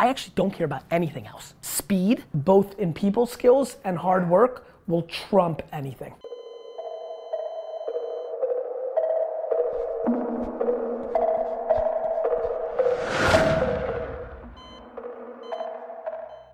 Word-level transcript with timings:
I 0.00 0.08
actually 0.08 0.32
don't 0.34 0.50
care 0.50 0.64
about 0.64 0.84
anything 0.90 1.26
else. 1.26 1.52
Speed, 1.60 2.24
both 2.32 2.78
in 2.78 2.94
people 2.94 3.26
skills 3.26 3.76
and 3.84 3.98
hard 3.98 4.30
work, 4.30 4.66
will 4.86 5.02
trump 5.02 5.60
anything. 5.74 6.14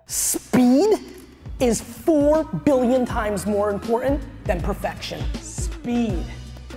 Speed 0.07 0.99
is 1.61 1.79
four 1.79 2.43
billion 2.43 3.05
times 3.05 3.45
more 3.45 3.69
important 3.69 4.21
than 4.43 4.59
perfection. 4.59 5.23
Speed. 5.35 6.21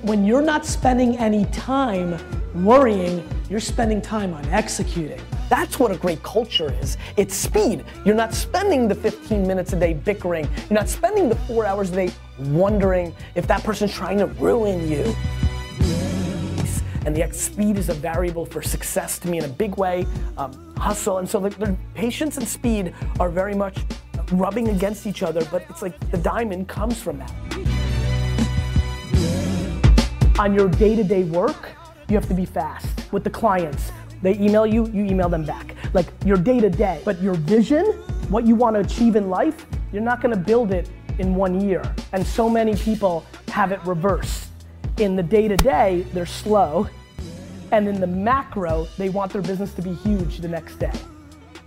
When 0.02 0.25
you're 0.25 0.41
not 0.41 0.64
spending 0.64 1.18
any 1.18 1.46
time 1.46 2.16
worrying, 2.64 3.29
you're 3.50 3.59
spending 3.59 4.00
time 4.00 4.32
on 4.34 4.45
executing. 4.50 5.21
That's 5.51 5.80
what 5.80 5.91
a 5.91 5.96
great 5.96 6.23
culture 6.23 6.73
is. 6.80 6.96
It's 7.17 7.35
speed. 7.35 7.85
You're 8.05 8.14
not 8.14 8.32
spending 8.32 8.86
the 8.86 8.95
15 8.95 9.45
minutes 9.45 9.73
a 9.73 9.76
day 9.76 9.95
bickering. 9.95 10.49
You're 10.71 10.79
not 10.79 10.89
spending 10.89 11.29
the 11.29 11.35
four 11.35 11.67
hours 11.67 11.90
a 11.90 11.96
day 11.96 12.13
wondering 12.39 13.13
if 13.35 13.49
that 13.49 13.64
person's 13.64 13.93
trying 13.93 14.18
to 14.18 14.26
ruin 14.26 14.89
you. 14.89 15.13
And 17.04 17.17
the 17.17 17.29
speed 17.32 17.79
is 17.79 17.89
a 17.89 17.95
variable 17.95 18.46
for 18.46 18.63
success 18.63 19.18
to 19.18 19.29
me 19.29 19.39
in 19.39 19.45
a 19.45 19.49
big 19.49 19.76
way. 19.76 20.07
Um, 20.39 20.73
hustle, 20.76 21.18
and 21.18 21.29
so 21.29 21.40
the, 21.40 21.51
the 21.51 21.76
patience 21.95 22.37
and 22.37 22.46
speed 22.46 22.95
are 23.18 23.29
very 23.29 23.57
much 23.57 23.76
rubbing 24.31 24.68
against 24.68 25.04
each 25.04 25.25
other, 25.25 25.45
but 25.51 25.64
it's 25.68 25.82
like 25.82 25.98
the 26.12 26.18
diamond 26.18 26.68
comes 26.68 27.03
from 27.03 27.18
that. 27.18 27.32
On 30.39 30.54
your 30.54 30.68
day-to-day 30.68 31.25
work, 31.25 31.71
you 32.09 32.14
have 32.14 32.28
to 32.28 32.34
be 32.34 32.45
fast. 32.45 32.87
With 33.12 33.25
the 33.25 33.31
clients, 33.31 33.91
they 34.23 34.34
email 34.34 34.67
you, 34.67 34.87
you 34.89 35.05
email 35.05 35.29
them 35.29 35.45
back. 35.45 35.75
Like 35.95 36.06
your 36.25 36.37
day-to-day. 36.37 37.03
But 37.05 37.20
your 37.23 37.34
vision, 37.34 37.84
what 38.29 38.47
you 38.47 38.55
want 38.55 38.77
to 38.77 38.81
achieve 38.81 39.17
in 39.17 39.31
life, 39.31 39.67
you're 39.93 40.03
not 40.03 40.20
going 40.20 40.34
to 40.34 40.41
build 40.41 40.73
it 40.73 40.91
in 41.19 41.35
one 41.35 41.61
year. 41.61 41.83
And 42.12 42.27
so 42.27 42.49
many 42.49 42.75
people 42.77 43.25
have 43.49 43.73
it 43.73 43.81
reversed. 43.85 44.49
In 44.99 45.17
the 45.17 45.23
day-to-day, 45.23 46.07
they're 46.12 46.27
slow. 46.27 46.89
And 47.73 47.89
in 47.89 48.01
the 48.01 48.07
macro, 48.07 48.87
they 48.99 49.09
want 49.09 49.33
their 49.33 49.43
business 49.43 49.73
to 49.75 49.83
be 49.83 49.95
huge 49.95 50.39
the 50.39 50.49
next 50.49 50.77
day. 50.77 50.93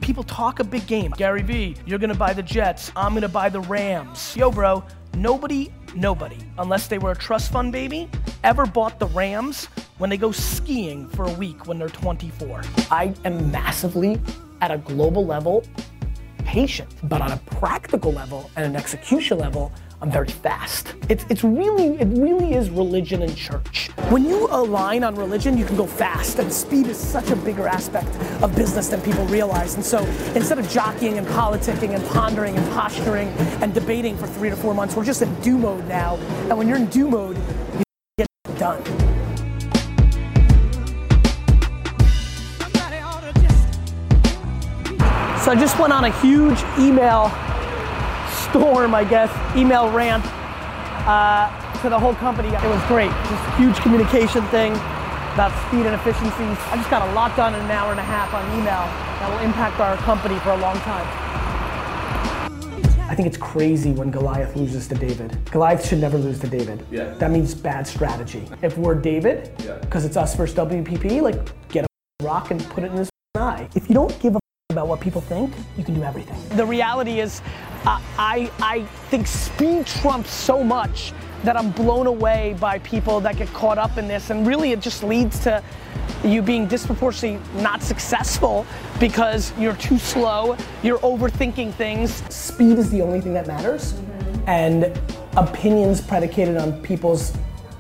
People 0.01 0.23
talk 0.23 0.59
a 0.59 0.63
big 0.63 0.85
game. 0.85 1.11
Gary 1.15 1.41
Vee, 1.41 1.77
you're 1.85 1.97
gonna 1.97 2.13
buy 2.13 2.33
the 2.33 2.43
Jets, 2.43 2.91
I'm 2.93 3.13
gonna 3.13 3.29
buy 3.29 3.47
the 3.47 3.61
Rams. 3.61 4.35
Yo, 4.35 4.51
bro, 4.51 4.83
nobody, 5.15 5.71
nobody, 5.95 6.37
unless 6.57 6.87
they 6.87 6.97
were 6.97 7.11
a 7.11 7.15
trust 7.15 7.53
fund 7.53 7.71
baby, 7.71 8.09
ever 8.43 8.65
bought 8.65 8.99
the 8.99 9.07
Rams 9.07 9.69
when 10.03 10.09
they 10.09 10.17
go 10.17 10.33
skiing 10.33 11.07
for 11.11 11.23
a 11.23 11.33
week 11.35 11.65
when 11.65 11.79
they're 11.79 11.87
24. 11.87 12.61
I 12.91 13.13
am 13.23 13.49
massively, 13.51 14.19
at 14.59 14.69
a 14.69 14.77
global 14.79 15.25
level, 15.25 15.65
patient, 16.39 16.89
but 17.03 17.21
on 17.21 17.31
a 17.31 17.37
practical 17.45 18.11
level 18.11 18.51
and 18.57 18.65
an 18.65 18.75
execution 18.75 19.37
level, 19.37 19.71
I'm 20.01 20.11
very 20.11 20.27
fast. 20.27 20.93
It's, 21.07 21.23
it's 21.29 21.41
really, 21.45 21.97
it 22.01 22.09
really 22.19 22.53
is 22.53 22.69
religion 22.69 23.21
and 23.21 23.33
church. 23.33 23.91
When 24.09 24.25
you 24.25 24.49
align 24.51 25.05
on 25.05 25.15
religion, 25.15 25.57
you 25.57 25.63
can 25.63 25.77
go 25.77 25.87
fast, 25.87 26.37
and 26.37 26.51
speed 26.51 26.87
is 26.87 26.97
such 26.97 27.29
a 27.29 27.37
bigger 27.37 27.65
aspect 27.65 28.09
of 28.43 28.53
business 28.57 28.89
than 28.89 28.99
people 28.99 29.25
realize. 29.27 29.75
And 29.75 29.85
so 29.85 29.99
instead 30.35 30.59
of 30.59 30.67
jockeying 30.67 31.17
and 31.17 31.25
politicking 31.27 31.95
and 31.95 32.05
pondering 32.07 32.57
and 32.57 32.73
posturing 32.73 33.29
and 33.61 33.73
debating 33.73 34.17
for 34.17 34.27
three 34.27 34.49
to 34.49 34.57
four 34.57 34.73
months, 34.73 34.97
we're 34.97 35.05
just 35.05 35.21
in 35.21 35.33
do 35.39 35.57
mode 35.57 35.87
now. 35.87 36.17
And 36.49 36.57
when 36.57 36.67
you're 36.67 36.75
in 36.75 36.87
do 36.87 37.07
mode, 37.07 37.37
you 37.37 37.83
get 38.17 38.27
done. 38.59 38.92
So 45.43 45.51
I 45.51 45.55
just 45.59 45.77
went 45.77 45.91
on 45.91 46.05
a 46.05 46.21
huge 46.21 46.57
email 46.79 47.27
storm, 48.47 48.95
I 48.95 49.03
guess, 49.03 49.29
email 49.57 49.91
rant 49.91 50.23
uh, 51.05 51.51
to 51.81 51.89
the 51.89 51.99
whole 51.99 52.15
company. 52.15 52.47
It 52.47 52.63
was 52.63 52.81
great. 52.87 53.11
Just 53.11 53.57
huge 53.57 53.75
communication 53.81 54.41
thing 54.47 54.71
about 55.33 55.51
speed 55.67 55.85
and 55.85 55.95
efficiencies. 55.95 56.57
I 56.71 56.77
just 56.77 56.89
got 56.89 57.05
a 57.09 57.11
lot 57.13 57.35
done 57.35 57.53
in 57.55 57.59
an 57.59 57.71
hour 57.71 57.91
and 57.91 57.99
a 57.99 58.03
half 58.03 58.33
on 58.33 58.43
email 58.57 58.87
that 59.19 59.29
will 59.29 59.39
impact 59.45 59.81
our 59.81 59.97
company 59.97 60.39
for 60.39 60.51
a 60.51 60.57
long 60.57 60.77
time. 60.79 61.05
I 63.09 63.13
think 63.15 63.27
it's 63.27 63.35
crazy 63.37 63.91
when 63.91 64.11
Goliath 64.11 64.55
loses 64.55 64.87
to 64.87 64.95
David. 64.95 65.37
Goliath 65.51 65.85
should 65.85 65.99
never 65.99 66.17
lose 66.17 66.39
to 66.39 66.47
David. 66.47 66.85
Yeah. 66.89 67.13
That 67.15 67.31
means 67.31 67.53
bad 67.53 67.85
strategy. 67.85 68.47
If 68.61 68.77
we're 68.77 68.95
David, 68.95 69.51
Yeah. 69.65 69.77
because 69.79 70.05
it's 70.05 70.15
us 70.15 70.35
versus 70.35 70.55
WPP, 70.55 71.21
like 71.21 71.35
get 71.67 71.83
a 71.83 72.23
rock 72.23 72.49
and 72.51 72.63
put 72.69 72.85
it 72.85 72.91
in 72.91 72.97
his 72.97 73.09
eye. 73.35 73.67
If 73.75 73.89
you 73.89 73.93
don't 73.93 74.17
give 74.21 74.35
a 74.37 74.39
about 74.73 74.87
what 74.87 74.99
people 74.99 75.21
think, 75.21 75.53
you 75.77 75.83
can 75.83 75.93
do 75.93 76.03
everything. 76.03 76.37
The 76.57 76.65
reality 76.65 77.19
is, 77.21 77.41
uh, 77.85 78.01
I, 78.17 78.51
I 78.59 78.83
think 79.09 79.27
speed 79.27 79.85
trumps 79.85 80.31
so 80.31 80.63
much 80.63 81.13
that 81.43 81.57
I'm 81.57 81.71
blown 81.71 82.07
away 82.07 82.55
by 82.59 82.79
people 82.79 83.19
that 83.21 83.37
get 83.37 83.51
caught 83.53 83.77
up 83.77 83.97
in 83.97 84.07
this, 84.07 84.29
and 84.29 84.45
really 84.45 84.71
it 84.71 84.79
just 84.79 85.03
leads 85.03 85.39
to 85.39 85.63
you 86.23 86.41
being 86.41 86.67
disproportionately 86.67 87.39
not 87.61 87.81
successful 87.81 88.65
because 88.99 89.51
you're 89.57 89.75
too 89.75 89.97
slow, 89.97 90.55
you're 90.81 90.99
overthinking 90.99 91.73
things. 91.73 92.23
Speed 92.33 92.77
is 92.77 92.89
the 92.89 93.01
only 93.01 93.19
thing 93.19 93.33
that 93.33 93.47
matters, 93.47 93.99
and 94.47 94.97
opinions 95.35 95.99
predicated 95.99 96.57
on 96.57 96.81
people's 96.81 97.33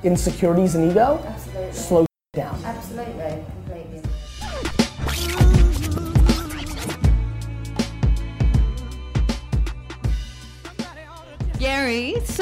insecurities 0.03 0.75
and 0.75 0.91
ego 0.91 1.23
Absolutely. 1.25 1.73
slow 1.73 2.05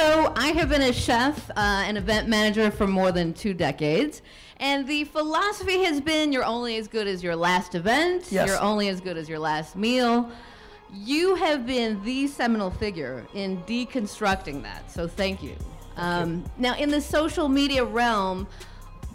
so 0.01 0.34
I 0.35 0.47
have 0.47 0.69
been 0.69 0.81
a 0.81 0.91
chef 0.94 1.51
uh, 1.51 1.53
and 1.57 1.95
event 1.95 2.28
manager 2.28 2.72
for 2.72 2.88
more 2.88 3.12
than 3.12 3.35
two 3.35 3.53
decades. 3.53 4.23
And 4.57 4.88
the 4.88 5.03
philosophy 5.03 5.84
has 5.84 6.01
been 6.01 6.31
you're 6.31 6.44
only 6.44 6.78
as 6.78 6.88
good 6.88 7.07
as 7.07 7.22
your 7.23 7.35
last 7.35 7.75
event, 7.75 8.25
Yes. 8.31 8.47
you're 8.47 8.59
only 8.59 8.88
as 8.88 9.00
good 9.00 9.16
as 9.16 9.29
your 9.29 9.38
last 9.38 9.75
meal. 9.75 10.31
You 10.91 11.35
have 11.35 11.67
been 11.67 12.03
the 12.03 12.25
seminal 12.25 12.72
figure 12.72 13.28
in 13.35 13.61
deconstructing 13.63 14.63
that, 14.63 14.90
so 14.90 15.07
thank 15.07 15.44
you. 15.44 15.56
Um, 15.97 16.45
now, 16.57 16.75
in 16.78 16.90
the 16.90 17.01
social 17.01 17.47
media 17.47 17.85
realm, 17.85 18.47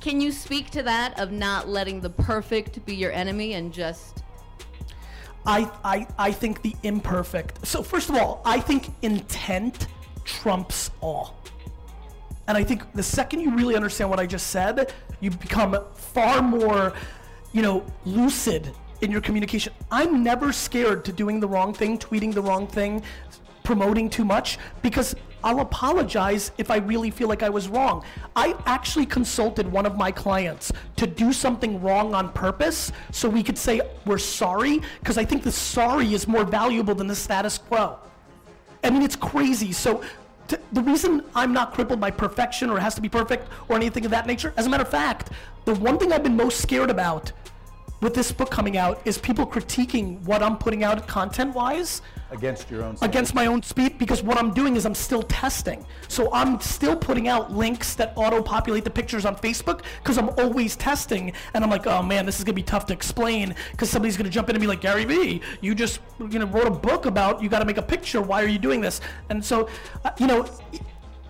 can 0.00 0.20
you 0.20 0.30
speak 0.30 0.70
to 0.70 0.84
that 0.84 1.18
of 1.18 1.32
not 1.32 1.68
letting 1.68 2.00
the 2.00 2.10
perfect 2.10 2.84
be 2.86 2.94
your 2.94 3.10
enemy 3.10 3.54
and 3.54 3.72
just 3.72 4.22
I, 5.44 5.68
I, 5.84 6.06
I 6.18 6.32
think 6.32 6.62
the 6.62 6.74
imperfect. 6.84 7.66
So 7.66 7.82
first 7.82 8.08
of 8.08 8.14
all, 8.16 8.40
I 8.44 8.60
think 8.60 8.88
intent 9.02 9.88
trumps 10.26 10.90
all. 11.00 11.36
And 12.48 12.56
I 12.56 12.62
think 12.62 12.92
the 12.92 13.02
second 13.02 13.40
you 13.40 13.50
really 13.56 13.74
understand 13.74 14.10
what 14.10 14.20
I 14.20 14.26
just 14.26 14.48
said, 14.48 14.92
you 15.20 15.30
become 15.30 15.76
far 15.94 16.42
more, 16.42 16.92
you 17.52 17.62
know, 17.62 17.84
lucid 18.04 18.72
in 19.00 19.10
your 19.10 19.20
communication. 19.20 19.72
I'm 19.90 20.22
never 20.22 20.52
scared 20.52 21.04
to 21.06 21.12
doing 21.12 21.40
the 21.40 21.48
wrong 21.48 21.72
thing, 21.72 21.98
tweeting 21.98 22.32
the 22.32 22.42
wrong 22.42 22.66
thing, 22.66 23.02
promoting 23.64 24.08
too 24.08 24.24
much 24.24 24.58
because 24.82 25.16
I'll 25.42 25.60
apologize 25.60 26.50
if 26.56 26.70
I 26.70 26.76
really 26.78 27.10
feel 27.10 27.28
like 27.28 27.42
I 27.42 27.48
was 27.48 27.68
wrong. 27.68 28.04
I 28.34 28.56
actually 28.66 29.06
consulted 29.06 29.70
one 29.70 29.86
of 29.86 29.96
my 29.96 30.10
clients 30.10 30.72
to 30.96 31.06
do 31.06 31.32
something 31.32 31.80
wrong 31.82 32.14
on 32.14 32.32
purpose 32.32 32.90
so 33.12 33.28
we 33.28 33.42
could 33.42 33.58
say 33.58 33.80
we're 34.06 34.18
sorry 34.18 34.80
because 35.00 35.18
I 35.18 35.24
think 35.24 35.42
the 35.42 35.52
sorry 35.52 36.14
is 36.14 36.26
more 36.26 36.44
valuable 36.44 36.94
than 36.94 37.06
the 37.06 37.14
status 37.14 37.58
quo. 37.58 37.98
I 38.86 38.90
mean, 38.90 39.02
it's 39.02 39.16
crazy. 39.16 39.72
So, 39.72 40.02
t- 40.46 40.56
the 40.72 40.80
reason 40.80 41.24
I'm 41.34 41.52
not 41.52 41.74
crippled 41.74 41.98
by 41.98 42.12
perfection 42.12 42.70
or 42.70 42.78
has 42.78 42.94
to 42.94 43.00
be 43.00 43.08
perfect 43.08 43.48
or 43.68 43.74
anything 43.74 44.04
of 44.04 44.12
that 44.12 44.28
nature, 44.28 44.54
as 44.56 44.66
a 44.66 44.70
matter 44.70 44.84
of 44.84 44.88
fact, 44.88 45.30
the 45.64 45.74
one 45.74 45.98
thing 45.98 46.12
I've 46.12 46.22
been 46.22 46.36
most 46.36 46.60
scared 46.60 46.88
about 46.88 47.32
with 48.00 48.14
this 48.14 48.30
book 48.30 48.50
coming 48.50 48.76
out 48.76 49.00
is 49.04 49.18
people 49.18 49.46
critiquing 49.46 50.20
what 50.24 50.42
I'm 50.42 50.56
putting 50.58 50.84
out 50.84 51.06
content 51.06 51.54
wise 51.54 52.02
Against 52.30 52.70
your 52.70 52.82
own. 52.82 52.96
against 53.02 53.34
my 53.34 53.46
own 53.46 53.62
speed 53.62 53.98
because 53.98 54.22
what 54.22 54.36
I'm 54.36 54.52
doing 54.52 54.76
is 54.76 54.84
I'm 54.84 54.94
still 54.94 55.22
testing. 55.22 55.86
So 56.08 56.28
I'm 56.32 56.60
still 56.60 56.96
putting 56.96 57.28
out 57.28 57.52
links 57.52 57.94
that 57.94 58.12
auto 58.16 58.42
populate 58.42 58.84
the 58.84 58.90
pictures 58.90 59.24
on 59.24 59.36
Facebook 59.36 59.82
because 60.02 60.18
I'm 60.18 60.30
always 60.30 60.74
testing. 60.76 61.32
And 61.54 61.62
I'm 61.62 61.70
like, 61.70 61.86
oh 61.86 62.02
man, 62.02 62.26
this 62.26 62.38
is 62.38 62.44
gonna 62.44 62.54
be 62.54 62.62
tough 62.62 62.84
to 62.86 62.92
explain 62.92 63.54
because 63.70 63.90
somebody's 63.90 64.16
gonna 64.16 64.28
jump 64.28 64.50
in 64.50 64.56
and 64.56 64.60
be 64.60 64.66
like, 64.66 64.80
Gary 64.80 65.04
Vee, 65.04 65.40
you 65.60 65.74
just 65.74 66.00
you 66.18 66.38
know 66.38 66.46
wrote 66.46 66.66
a 66.66 66.70
book 66.70 67.06
about 67.06 67.42
you 67.42 67.48
got 67.48 67.60
to 67.60 67.64
make 67.64 67.78
a 67.78 67.82
picture. 67.82 68.20
Why 68.20 68.42
are 68.42 68.48
you 68.48 68.58
doing 68.58 68.80
this? 68.80 69.00
And 69.30 69.44
so, 69.44 69.68
uh, 70.04 70.10
you 70.18 70.26
know. 70.26 70.46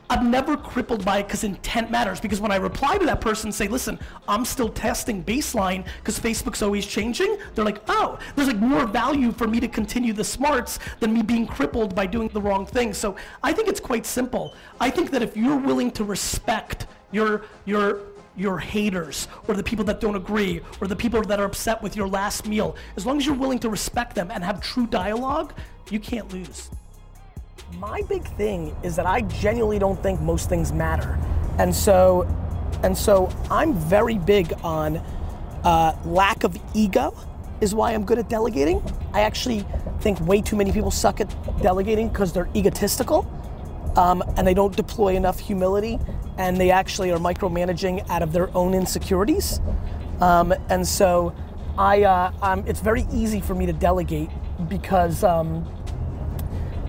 I'm 0.09 0.31
never 0.31 0.57
crippled 0.57 1.05
by 1.05 1.19
it 1.19 1.25
because 1.25 1.45
intent 1.45 1.91
matters. 1.91 2.21
Because 2.21 2.41
when 2.41 2.53
I 2.53 2.57
reply 2.57 2.97
to 2.99 3.07
that 3.07 3.21
person 3.21 3.49
and 3.49 3.55
say, 3.55 3.69
listen, 3.69 3.99
I'm 4.29 4.45
still 4.45 4.69
testing 4.69 5.23
baseline 5.25 5.85
because 5.99 6.19
Facebook's 6.19 6.63
always 6.63 6.87
changing, 6.87 7.39
they're 7.55 7.65
like, 7.65 7.83
oh, 7.89 8.19
there's 8.35 8.49
like 8.49 8.59
more 8.59 8.87
value 8.87 9.33
for 9.33 9.49
me 9.49 9.59
to 9.61 9.69
continue 9.69 10.13
the 10.13 10.25
smarts 10.25 10.79
than 11.01 11.13
me 11.13 11.23
being 11.23 11.47
crippled 11.47 11.95
by 11.95 12.07
doing 12.07 12.29
the 12.29 12.41
wrong 12.41 12.67
thing. 12.67 12.95
So 12.95 13.17
I 13.43 13.53
think 13.53 13.69
it's 13.69 13.81
quite 13.81 14.07
simple. 14.07 14.55
I 14.81 14.91
think 14.91 15.11
that 15.11 15.23
if 15.23 15.37
you're 15.37 15.57
willing 15.57 15.91
to 15.93 16.05
respect 16.05 16.87
your 17.13 17.45
your 17.65 18.01
your 18.37 18.59
haters 18.59 19.29
or 19.49 19.55
the 19.55 19.63
people 19.63 19.85
that 19.87 19.99
don't 19.99 20.15
agree 20.15 20.61
or 20.81 20.87
the 20.87 20.97
people 20.97 21.23
that 21.23 21.41
are 21.41 21.47
upset 21.47 21.83
with 21.83 21.97
your 21.97 22.07
last 22.07 22.47
meal, 22.47 22.77
as 22.97 23.07
long 23.07 23.17
as 23.17 23.25
you're 23.25 23.35
willing 23.35 23.59
to 23.59 23.71
respect 23.71 24.15
them 24.15 24.31
and 24.31 24.45
have 24.45 24.61
true 24.61 24.87
dialogue, 24.87 25.55
you 25.91 25.99
can't 25.99 26.31
lose. 26.33 26.71
My 27.75 28.01
big 28.03 28.25
thing 28.37 28.75
is 28.85 28.95
that 28.97 29.07
I 29.07 29.23
genuinely 29.23 29.79
don't 29.79 30.01
think 30.01 30.21
most 30.21 30.49
things 30.49 30.73
matter. 30.73 31.19
And 31.59 31.75
so, 31.75 32.23
and 32.83 32.97
so 32.97 33.29
I'm 33.51 33.75
very 33.75 34.19
big 34.19 34.53
on 34.63 34.99
uh, 35.65 35.97
lack 36.05 36.45
of 36.45 36.57
ego 36.75 37.15
is 37.61 37.75
why 37.75 37.93
I'm 37.93 38.05
good 38.05 38.19
at 38.19 38.29
delegating. 38.29 38.81
I 39.13 39.23
actually 39.23 39.67
think 40.01 40.21
way 40.21 40.41
too 40.41 40.57
many 40.57 40.71
people 40.71 40.93
suck 40.93 41.21
at 41.21 41.61
delegating 41.61 42.09
because 42.09 42.33
they're 42.33 42.49
egotistical 42.55 43.29
um, 43.97 44.23
and 44.37 44.47
they 44.47 44.55
don't 44.55 44.77
deploy 44.77 45.17
enough 45.17 45.41
humility 45.41 45.99
and 46.39 46.57
they 46.57 46.71
actually 46.71 47.11
are 47.11 47.19
micromanaging 47.19 48.09
out 48.09 48.23
of 48.23 48.33
their 48.33 48.55
own 48.57 48.75
insecurities. 48.75 49.61
Um, 50.21 50.55
and 50.69 50.87
so 50.87 51.35
I, 51.77 52.05
uh, 52.05 52.33
um, 52.43 52.65
it's 52.67 52.81
very 52.81 53.07
easy 53.13 53.41
for 53.41 53.55
me 53.55 53.67
to 53.67 53.73
delegate 53.73 54.31
because, 54.69 55.25
um, 55.25 55.67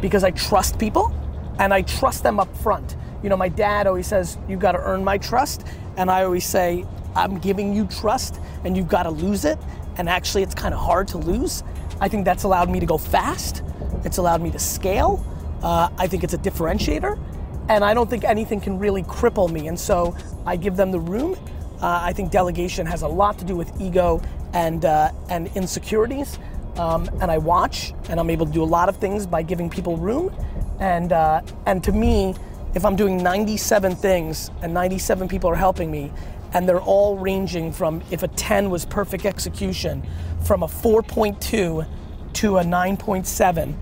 because 0.02 0.24
I 0.24 0.32
trust 0.32 0.80
people 0.80 1.14
and 1.60 1.74
I 1.74 1.82
trust 1.82 2.24
them 2.24 2.40
up 2.40 2.56
front. 2.58 2.96
You 3.24 3.30
know, 3.30 3.38
my 3.38 3.50
dad 3.50 3.88
always 3.88 4.08
says, 4.08 4.38
You've 4.48 4.60
gotta 4.60 4.80
earn 4.80 5.04
my 5.04 5.18
trust. 5.18 5.66
And 5.98 6.12
I 6.12 6.24
always 6.24 6.46
say, 6.46 6.86
I'm 7.16 7.40
giving 7.40 7.74
you 7.74 7.88
trust 7.88 8.40
and 8.64 8.78
you've 8.78 8.88
gotta 8.88 9.10
lose 9.10 9.46
it. 9.46 9.58
And 9.98 10.08
actually, 10.08 10.44
it's 10.44 10.54
kind 10.54 10.74
of 10.74 10.80
hard 10.80 11.08
to 11.10 11.18
lose. 11.18 11.64
I 12.00 12.08
think 12.08 12.26
that's 12.26 12.44
allowed 12.44 12.70
me 12.70 12.80
to 12.80 12.86
go 12.86 12.98
fast. 12.98 13.64
It's 14.04 14.18
allowed 14.18 14.42
me 14.42 14.52
to 14.52 14.60
scale. 14.60 15.26
Uh, 15.64 15.90
I 15.98 16.08
think 16.08 16.24
it's 16.24 16.36
a 16.36 16.38
differentiator, 16.38 17.20
and 17.68 17.84
I 17.84 17.94
don't 17.96 18.10
think 18.10 18.24
anything 18.24 18.62
can 18.62 18.78
really 18.78 19.02
cripple 19.04 19.52
me. 19.52 19.68
And 19.68 19.80
so 19.80 20.16
I 20.46 20.56
give 20.56 20.76
them 20.76 20.92
the 20.92 21.00
room. 21.00 21.36
Uh, 21.82 22.00
I 22.04 22.14
think 22.14 22.32
delegation 22.32 22.86
has 22.86 23.02
a 23.02 23.08
lot 23.08 23.40
to 23.40 23.46
do 23.46 23.56
with 23.56 23.72
ego 23.82 24.22
and 24.54 24.86
uh, 24.86 25.12
and 25.30 25.48
insecurities. 25.56 26.38
Um, 26.78 27.10
and 27.22 27.32
I 27.32 27.38
watch, 27.38 27.94
and 28.10 28.20
I'm 28.20 28.30
able 28.30 28.46
to 28.46 28.52
do 28.52 28.64
a 28.64 28.66
lot 28.66 28.90
of 28.90 28.98
things 28.98 29.26
by 29.26 29.42
giving 29.42 29.70
people 29.70 29.98
room. 29.98 30.34
And 30.80 31.12
uh, 31.12 31.42
and 31.66 31.84
to 31.84 31.92
me, 31.92 32.36
if 32.76 32.86
I'm 32.86 32.96
doing 32.96 33.22
97 33.22 33.96
things 33.96 34.52
and 34.62 34.74
97 34.74 35.28
people 35.28 35.50
are 35.50 35.56
helping 35.56 35.90
me, 35.90 36.12
and 36.54 36.68
they're 36.68 36.82
all 36.82 37.18
ranging 37.18 37.72
from 37.72 38.02
if 38.12 38.24
a 38.24 38.28
10 38.28 38.70
was 38.70 38.86
perfect 38.86 39.26
execution, 39.26 40.06
from 40.44 40.64
a 40.64 40.68
4.2 40.68 41.88
to 42.34 42.58
a 42.58 42.64
9.7 42.64 43.76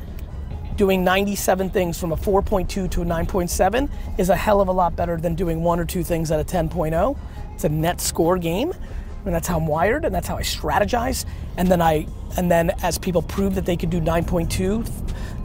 doing 0.76 1.04
97 1.04 1.70
things 1.70 2.00
from 2.00 2.12
a 2.12 2.18
4.2 2.18 2.68
to 2.68 3.02
a 3.02 3.06
9.7 3.06 3.90
is 4.18 4.30
a 4.30 4.36
hell 4.36 4.60
of 4.60 4.68
a 4.68 4.72
lot 4.72 4.96
better 4.96 5.18
than 5.18 5.36
doing 5.36 5.64
one 5.64 5.80
or 5.80 5.86
two 5.86 6.04
things 6.04 6.32
at 6.32 6.40
a 6.40 6.44
10.0. 6.44 7.18
It's 7.54 7.64
a 7.64 7.70
net 7.70 8.02
score 8.02 8.38
game. 8.38 8.74
And 9.26 9.34
that's 9.34 9.48
how 9.48 9.58
I'm 9.58 9.68
wired 9.68 10.06
and 10.06 10.14
that's 10.14 10.28
how 10.28 10.38
I 10.38 10.42
strategize. 10.44 11.26
And 11.58 11.68
then 11.70 11.82
I 11.82 12.08
and 12.38 12.52
then 12.52 12.72
as 12.84 12.98
people 12.98 13.22
prove 13.22 13.56
that 13.56 13.66
they 13.66 13.78
can 13.78 13.90
do 13.90 14.02
9.2, 14.02 14.84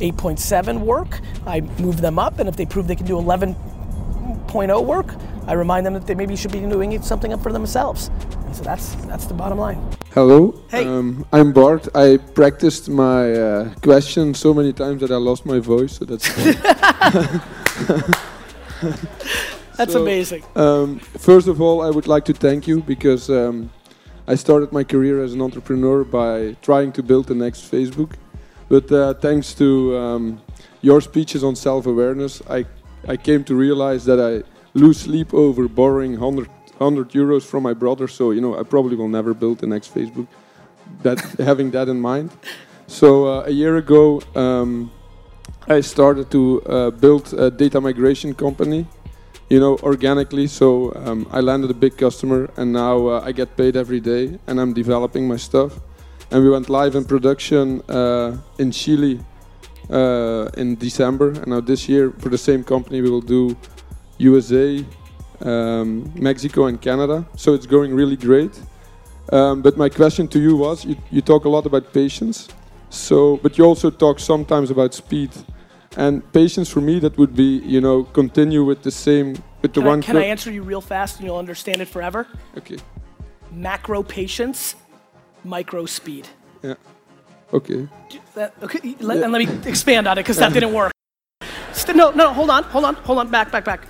8.7 0.01 0.81
work, 0.81 1.21
I 1.47 1.61
move 1.79 2.01
them 2.01 2.19
up 2.19 2.39
and 2.41 2.49
if 2.49 2.57
they 2.57 2.67
prove 2.67 2.89
they 2.89 2.97
can 2.97 3.07
do 3.07 3.15
11.0 3.15 4.85
work, 4.85 5.15
I 5.47 5.53
remind 5.55 5.87
them 5.87 5.95
that 5.95 6.07
they 6.07 6.15
maybe 6.15 6.37
should 6.37 6.53
be 6.53 6.61
doing 6.61 7.01
something 7.03 7.33
up 7.33 7.43
for 7.43 7.53
themselves. 7.53 8.11
And 8.47 8.57
so 8.57 8.63
that's 8.65 8.95
that's 9.07 9.27
the 9.27 9.35
bottom 9.35 9.59
line. 9.59 9.81
Hello, 10.13 10.61
Hey. 10.71 10.87
um, 10.87 11.25
I'm 11.33 11.53
Bart. 11.53 11.87
I 11.95 12.17
practiced 12.35 12.89
my 12.89 13.33
uh, 13.33 13.75
question 13.81 14.35
so 14.35 14.53
many 14.53 14.73
times 14.73 15.01
that 15.03 15.13
I 15.13 15.17
lost 15.17 15.47
my 15.47 15.61
voice, 15.61 15.99
so 15.99 16.05
that's 16.05 16.29
That's 19.81 19.95
So- 19.95 20.03
amazing. 20.03 20.43
Um, 20.57 20.99
first 20.99 21.49
of 21.49 21.59
all, 21.63 21.81
I 21.81 21.89
would 21.89 22.07
like 22.07 22.27
to 22.27 22.35
thank 22.35 22.69
you 22.69 22.83
because 22.83 23.31
um, 23.31 23.71
I 24.29 24.35
started 24.35 24.73
my 24.73 24.85
career 24.85 25.25
as 25.25 25.33
an 25.33 25.41
entrepreneur 25.41 26.05
by 26.05 26.55
trying 26.61 26.93
to 26.93 27.03
build 27.03 27.29
the 27.29 27.35
next 27.35 27.61
Facebook. 27.73 28.11
But 28.69 28.93
uh, 28.93 29.15
thanks 29.15 29.55
to 29.55 29.97
um, 29.97 30.43
your 30.83 31.01
speeches 31.01 31.43
on 31.43 31.57
self-awareness, 31.57 32.43
I, 32.51 32.67
I 33.09 33.17
came 33.17 33.43
to 33.45 33.55
realize 33.55 34.05
that 34.05 34.21
I 34.21 34.43
lose 34.75 35.01
sleep 35.01 35.33
over 35.33 35.67
borrowing 35.67 36.21
100, 36.21 36.47
100 36.77 37.13
euros 37.13 37.43
from 37.47 37.63
my 37.63 37.73
brother. 37.73 38.07
So, 38.07 38.33
you 38.33 38.43
know, 38.43 38.61
I 38.61 38.65
probably 38.65 38.97
will 38.97 39.09
never 39.09 39.33
build 39.33 39.61
the 39.61 39.67
next 39.67 39.95
Facebook. 39.95 40.27
That, 41.05 41.21
having 41.39 41.71
that 41.71 41.89
in 41.89 41.99
mind. 42.03 42.33
So 42.87 43.09
uh, 43.27 43.45
a 43.47 43.51
year 43.51 43.79
ago, 43.79 44.21
um, 44.35 44.91
I 45.67 45.81
started 45.81 46.31
to 46.33 46.61
uh, 46.67 46.91
build 46.91 47.33
a 47.33 47.51
data 47.51 47.81
migration 47.81 48.35
company 48.35 48.87
you 49.51 49.59
know, 49.59 49.77
organically. 49.83 50.47
So 50.47 50.93
um, 50.95 51.27
I 51.31 51.41
landed 51.41 51.71
a 51.71 51.75
big 51.75 51.99
customer, 51.99 52.49
and 52.57 52.73
now 52.73 53.09
uh, 53.09 53.23
I 53.23 53.33
get 53.33 53.57
paid 53.57 53.77
every 53.77 54.01
day, 54.01 54.39
and 54.47 54.61
I'm 54.61 54.73
developing 54.73 55.29
my 55.29 55.37
stuff. 55.37 55.79
And 56.31 56.43
we 56.45 56.49
went 56.49 56.71
live 56.71 56.95
in 56.95 57.05
production 57.05 57.83
uh, 57.91 58.39
in 58.59 58.71
Chile 58.71 59.21
uh, 59.91 60.49
in 60.57 60.77
December, 60.77 61.31
and 61.31 61.49
now 61.49 61.61
this 61.61 61.89
year 61.89 62.13
for 62.19 62.29
the 62.29 62.39
same 62.39 62.63
company 62.63 63.03
we 63.03 63.11
will 63.11 63.21
do 63.21 63.57
USA, 64.19 64.85
um, 65.41 66.13
Mexico, 66.15 66.67
and 66.67 66.81
Canada. 66.81 67.27
So 67.37 67.53
it's 67.53 67.67
going 67.67 67.93
really 67.93 68.17
great. 68.17 68.53
Um, 69.33 69.63
but 69.63 69.77
my 69.77 69.89
question 69.89 70.29
to 70.29 70.39
you 70.39 70.57
was: 70.57 70.85
you, 70.85 70.97
you 71.11 71.23
talk 71.23 71.45
a 71.45 71.49
lot 71.49 71.67
about 71.67 71.93
patience, 71.93 72.49
so 72.89 73.39
but 73.39 73.59
you 73.59 73.65
also 73.65 73.91
talk 73.91 74.21
sometimes 74.21 74.71
about 74.71 74.95
speed. 74.95 75.31
And 75.97 76.33
patience 76.33 76.71
for 76.71 76.81
me, 76.81 77.01
that 77.01 77.19
would 77.19 77.35
be, 77.35 77.59
you 77.65 77.81
know, 77.81 78.05
continue 78.05 78.65
with 78.65 78.83
the 78.83 78.93
same, 78.93 79.35
with 79.61 79.73
the 79.73 79.81
Can, 79.81 79.87
I, 79.87 79.91
one. 79.91 80.03
can 80.03 80.15
cur- 80.17 80.23
I 80.23 80.27
answer 80.27 80.53
you 80.53 80.63
real 80.63 80.81
fast 80.81 81.17
and 81.17 81.27
you'll 81.27 81.37
understand 81.37 81.81
it 81.83 81.89
forever? 81.89 82.29
Okay. 82.57 82.77
Macro 83.51 84.05
patience, 84.05 84.77
micro 85.43 85.87
speed. 85.87 86.29
Yeah. 86.63 86.75
Okay. 87.53 87.89
That, 88.35 88.55
okay, 88.63 88.95
let, 89.01 89.21
and 89.23 89.33
let 89.33 89.45
me 89.45 89.69
expand 89.69 90.07
on 90.07 90.17
it 90.17 90.23
because 90.23 90.37
that 90.37 90.53
didn't 90.53 90.73
work. 90.73 90.93
St- 91.73 91.97
no, 91.97 92.11
no, 92.13 92.33
hold 92.33 92.51
on, 92.51 92.63
hold 92.65 92.85
on, 92.85 92.95
hold 92.95 93.19
on, 93.19 93.29
back, 93.29 93.51
back, 93.51 93.65
back. 93.65 93.87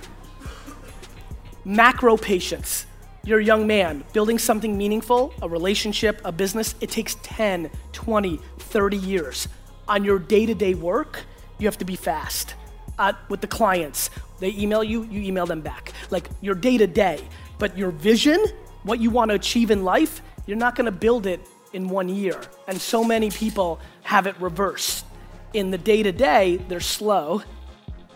Macro 1.63 2.17
patience. 2.17 2.87
You're 3.23 3.39
a 3.39 3.43
young 3.43 3.67
man 3.67 4.03
building 4.13 4.39
something 4.39 4.75
meaningful, 4.75 5.31
a 5.43 5.47
relationship, 5.47 6.19
a 6.25 6.31
business. 6.31 6.73
It 6.81 6.89
takes 6.89 7.15
10, 7.21 7.69
20, 7.91 8.39
30 8.57 8.97
years. 8.97 9.47
On 9.87 10.03
your 10.03 10.17
day 10.17 10.47
to 10.47 10.55
day 10.55 10.73
work, 10.73 11.25
you 11.61 11.67
have 11.67 11.77
to 11.77 11.85
be 11.85 11.95
fast. 11.95 12.55
Uh, 12.97 13.13
with 13.29 13.41
the 13.41 13.47
clients, 13.47 14.09
they 14.39 14.49
email 14.49 14.83
you, 14.83 15.03
you 15.03 15.21
email 15.21 15.45
them 15.45 15.61
back. 15.61 15.93
Like 16.09 16.29
your 16.41 16.55
day 16.55 16.77
to 16.77 16.87
day. 16.87 17.23
But 17.57 17.77
your 17.77 17.91
vision, 17.91 18.43
what 18.83 18.99
you 18.99 19.11
want 19.11 19.29
to 19.29 19.35
achieve 19.35 19.71
in 19.71 19.83
life, 19.83 20.21
you're 20.47 20.57
not 20.57 20.75
going 20.75 20.85
to 20.85 20.91
build 20.91 21.27
it 21.27 21.39
in 21.73 21.87
one 21.89 22.09
year. 22.09 22.39
And 22.67 22.79
so 22.81 23.03
many 23.03 23.29
people 23.29 23.79
have 24.03 24.27
it 24.27 24.35
reversed. 24.41 25.05
In 25.53 25.71
the 25.71 25.77
day 25.77 26.03
to 26.03 26.11
day, 26.11 26.57
they're 26.67 26.79
slow. 26.79 27.43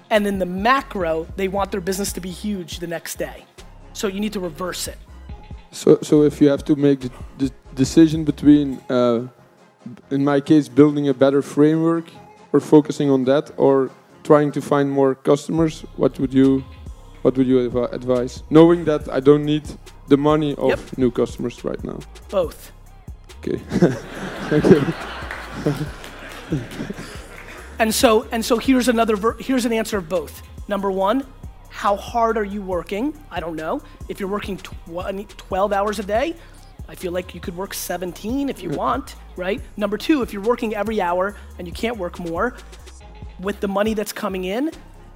And 0.10 0.26
in 0.28 0.40
the 0.40 0.46
macro, 0.46 1.28
they 1.36 1.48
want 1.48 1.72
their 1.72 1.82
business 1.82 2.12
to 2.14 2.22
be 2.22 2.32
huge 2.32 2.80
the 2.80 2.88
next 2.88 3.16
day. 3.16 3.46
So 3.94 4.08
you 4.08 4.20
need 4.20 4.34
to 4.34 4.40
reverse 4.40 4.88
it. 4.88 4.98
So, 5.72 6.00
so 6.02 6.24
if 6.24 6.42
you 6.42 6.50
have 6.50 6.64
to 6.66 6.76
make 6.76 7.02
the, 7.38 7.52
decision 7.76 8.24
between, 8.24 8.80
uh, 8.90 9.28
in 10.10 10.24
my 10.24 10.40
case, 10.40 10.70
building 10.70 11.10
a 11.10 11.14
better 11.14 11.42
framework 11.42 12.06
or 12.56 12.60
focusing 12.62 13.10
on 13.12 13.26
that, 13.26 13.52
or 13.58 13.90
trying 14.24 14.52
to 14.54 14.62
find 14.62 14.90
more 14.90 15.14
customers, 15.16 15.84
what 15.98 16.18
would 16.20 16.34
you, 16.34 16.64
what 17.22 17.36
would 17.38 17.48
you 17.48 17.70
advi- 17.70 17.92
advise? 17.94 18.44
Knowing 18.50 18.86
that 18.86 19.10
I 19.12 19.20
don't 19.20 19.44
need 19.46 19.64
the 20.08 20.18
money 20.18 20.56
of 20.56 20.70
Yep. 20.70 20.98
new 20.98 21.12
customers 21.12 21.64
right 21.66 21.84
now. 21.84 22.00
Both. 22.30 22.72
Okay. 23.40 23.58
Thank 24.50 24.64
you. 24.72 24.82
And 27.78 27.94
so, 27.94 28.26
and 28.32 28.46
so 28.46 28.58
here's 28.58 28.88
another, 28.88 29.18
ver- 29.18 29.36
here's 29.38 29.66
an 29.66 29.74
answer 29.74 29.98
of 29.98 30.08
both. 30.08 30.42
Number 30.70 30.90
one, 30.90 31.28
how 31.70 31.98
hard 31.98 32.38
are 32.38 32.46
you 32.46 32.62
working? 32.62 33.14
I 33.30 33.42
don't 33.42 33.58
know. 33.58 33.82
If 34.08 34.18
you're 34.18 34.30
working 34.30 34.56
20, 34.56 35.26
12 35.26 35.74
hours 35.74 36.00
a 36.00 36.04
day, 36.04 36.36
I 36.88 36.96
feel 36.96 37.12
like 37.12 37.34
you 37.34 37.42
could 37.42 37.56
work 37.58 37.74
17 37.74 38.50
if 38.50 38.62
you 38.62 38.70
want, 38.70 39.16
right? 39.36 39.62
Number 39.76 39.98
two, 39.98 40.22
if 40.22 40.32
you're 40.34 40.42
working 40.42 40.76
every 40.76 41.02
hour 41.02 41.36
and 41.58 41.68
you 41.68 41.74
can't 41.74 41.98
work 41.98 42.20
more, 42.20 42.56
with 43.40 43.60
the 43.60 43.68
money 43.68 43.94
that's 43.94 44.14
coming 44.14 44.46
in, 44.46 44.72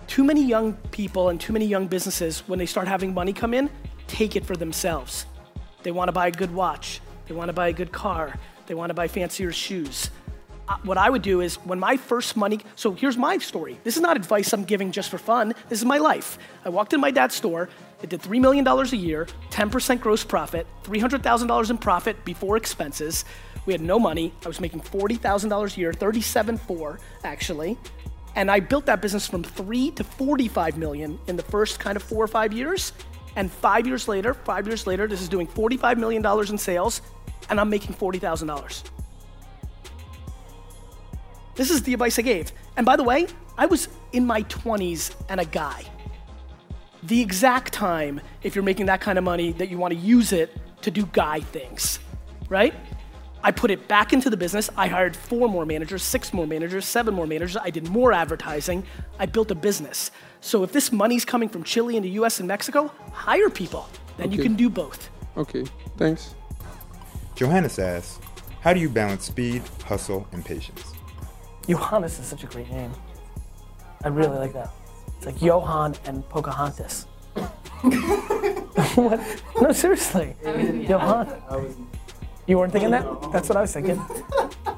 too 0.08 0.24
many 0.24 0.44
young 0.44 0.74
people 0.92 1.30
and 1.30 1.40
too 1.40 1.54
many 1.54 1.66
young 1.66 1.88
businesses, 1.88 2.40
when 2.48 2.60
they 2.60 2.66
start 2.66 2.88
having 2.88 3.14
money 3.14 3.32
come 3.32 3.54
in, 3.54 3.70
take 4.08 4.36
it 4.36 4.46
for 4.46 4.56
themselves. 4.56 5.26
They 5.84 5.92
want 5.92 6.08
to 6.08 6.12
buy 6.12 6.28
a 6.28 6.32
good 6.32 6.54
watch. 6.54 7.00
They 7.28 7.36
want 7.36 7.50
to 7.50 7.54
buy 7.54 7.68
a 7.68 7.74
good 7.74 7.92
car. 7.92 8.38
They 8.66 8.74
want 8.74 8.90
to 8.90 8.94
buy 8.94 9.08
fancier 9.08 9.52
shoes. 9.52 10.10
Uh, 10.68 10.78
what 10.84 10.98
I 10.98 11.10
would 11.10 11.22
do 11.22 11.42
is 11.42 11.56
when 11.58 11.80
my 11.80 11.98
first 11.98 12.36
money, 12.36 12.60
so 12.76 12.94
here's 12.94 13.18
my 13.18 13.38
story. 13.38 13.80
This 13.84 13.96
is 13.96 14.02
not 14.02 14.18
advice 14.18 14.52
I'm 14.54 14.64
giving 14.64 14.92
just 14.92 15.10
for 15.10 15.18
fun. 15.18 15.54
This 15.70 15.80
is 15.80 15.86
my 15.86 15.98
life. 15.98 16.38
I 16.66 16.70
walked 16.70 16.94
in 16.94 17.00
my 17.00 17.12
dad's 17.12 17.36
store. 17.36 17.70
It 18.02 18.10
did 18.10 18.22
$3 18.22 18.40
million 18.40 18.66
a 18.68 18.84
year, 18.96 19.28
10% 19.50 20.00
gross 20.00 20.24
profit, 20.24 20.66
$300,000 20.84 21.70
in 21.70 21.78
profit 21.78 22.24
before 22.24 22.56
expenses. 22.56 23.26
We 23.66 23.74
had 23.74 23.82
no 23.82 24.00
money. 24.00 24.34
I 24.44 24.48
was 24.48 24.60
making 24.62 24.82
$40,000 24.82 25.78
a 25.78 25.80
year, 25.80 25.92
37.4 25.92 27.00
actually. 27.24 27.78
And 28.36 28.50
I 28.50 28.60
built 28.62 28.86
that 28.86 29.02
business 29.02 29.28
from 29.28 29.44
three 29.44 29.92
to 29.92 30.04
45 30.04 30.78
million 30.78 31.20
in 31.28 31.36
the 31.36 31.44
first 31.44 31.80
kind 31.80 31.98
of 31.98 32.04
four 32.04 32.24
or 32.24 32.28
five 32.28 32.54
years. 32.54 32.94
And 33.36 33.52
five 33.52 33.86
years 33.86 34.08
later, 34.08 34.34
five 34.34 34.66
years 34.66 34.88
later, 34.88 35.08
this 35.08 35.22
is 35.22 35.30
doing 35.30 35.48
$45 35.48 35.98
million 35.98 36.26
in 36.26 36.58
sales, 36.58 37.02
and 37.50 37.60
I'm 37.60 37.70
making 37.70 37.96
$40,000. 37.96 38.84
This 41.56 41.70
is 41.70 41.84
the 41.84 41.94
advice 41.94 42.18
I 42.18 42.22
gave. 42.22 42.52
And 42.78 42.86
by 42.86 42.96
the 42.96 43.04
way, 43.04 43.28
I 43.58 43.66
was 43.66 43.90
in 44.14 44.26
my 44.26 44.44
20s 44.44 45.14
and 45.28 45.42
a 45.42 45.46
guy. 45.46 45.84
The 47.04 47.22
exact 47.22 47.74
time, 47.74 48.20
if 48.44 48.56
you're 48.56 48.64
making 48.64 48.88
that 48.88 49.02
kind 49.02 49.18
of 49.18 49.24
money, 49.24 49.54
that 49.54 49.70
you 49.70 49.78
want 49.78 49.94
to 49.94 50.00
use 50.00 50.34
it 50.34 50.56
to 50.82 50.92
do 50.92 51.06
guy 51.08 51.40
things, 51.40 52.00
right? 52.50 52.74
I 53.42 53.52
put 53.52 53.72
it 53.72 53.88
back 53.88 54.12
into 54.12 54.30
the 54.30 54.36
business. 54.36 54.70
I 54.76 54.88
hired 54.88 55.16
four 55.16 55.48
more 55.48 55.66
managers, 55.66 56.04
six 56.04 56.34
more 56.34 56.46
managers, 56.46 56.86
seven 56.86 57.14
more 57.14 57.26
managers. 57.26 57.56
I 57.56 57.70
did 57.70 57.88
more 57.88 58.12
advertising. 58.12 58.84
I 59.18 59.28
built 59.28 59.50
a 59.52 59.56
business. 59.56 60.12
So 60.42 60.64
if 60.64 60.74
this 60.74 60.92
money's 60.92 61.24
coming 61.24 61.48
from 61.48 61.64
Chile 61.64 61.96
and 61.96 62.04
the 62.04 62.10
US 62.22 62.40
and 62.40 62.48
Mexico, 62.48 62.92
hire 63.14 63.50
people. 63.50 63.88
Then 64.18 64.32
you 64.32 64.42
can 64.42 64.56
do 64.56 64.70
both. 64.70 65.10
Okay, 65.38 65.64
thanks. 65.96 66.36
Johannes 67.36 67.80
asks, 67.80 68.20
how 68.60 68.74
do 68.74 68.82
you 68.82 68.90
balance 68.90 69.24
speed, 69.24 69.64
hustle, 69.86 70.28
and 70.34 70.44
patience? 70.44 70.92
Johannes 71.70 72.20
is 72.20 72.26
such 72.26 72.44
a 72.44 72.48
great 72.48 72.70
name. 72.70 72.92
I 74.04 74.10
really 74.10 74.38
like 74.38 74.52
that. 74.52 74.74
It's 75.20 75.26
like 75.26 75.42
Johan 75.42 75.96
and 76.06 76.28
Pocahontas. 76.30 77.04
what? 78.96 79.20
No, 79.62 79.74
seriously. 79.74 80.34
Johan. 80.88 81.28
You 82.48 82.58
weren't 82.58 82.72
thinking 82.72 82.92
that? 82.92 83.04
That's 83.34 83.50
what 83.50 83.58
I 83.58 83.62
was 83.62 83.74
thinking. 83.74 84.00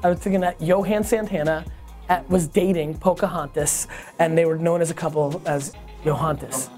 I 0.02 0.08
was 0.10 0.18
thinking 0.18 0.40
that 0.40 0.60
Johan 0.60 1.04
Santana 1.04 1.64
at, 2.08 2.28
was 2.28 2.48
dating 2.48 2.98
Pocahontas, 2.98 3.86
and 4.18 4.36
they 4.36 4.44
were 4.44 4.58
known 4.58 4.82
as 4.82 4.90
a 4.90 4.94
couple 4.94 5.40
as 5.46 5.74
Johantas. 6.04 6.68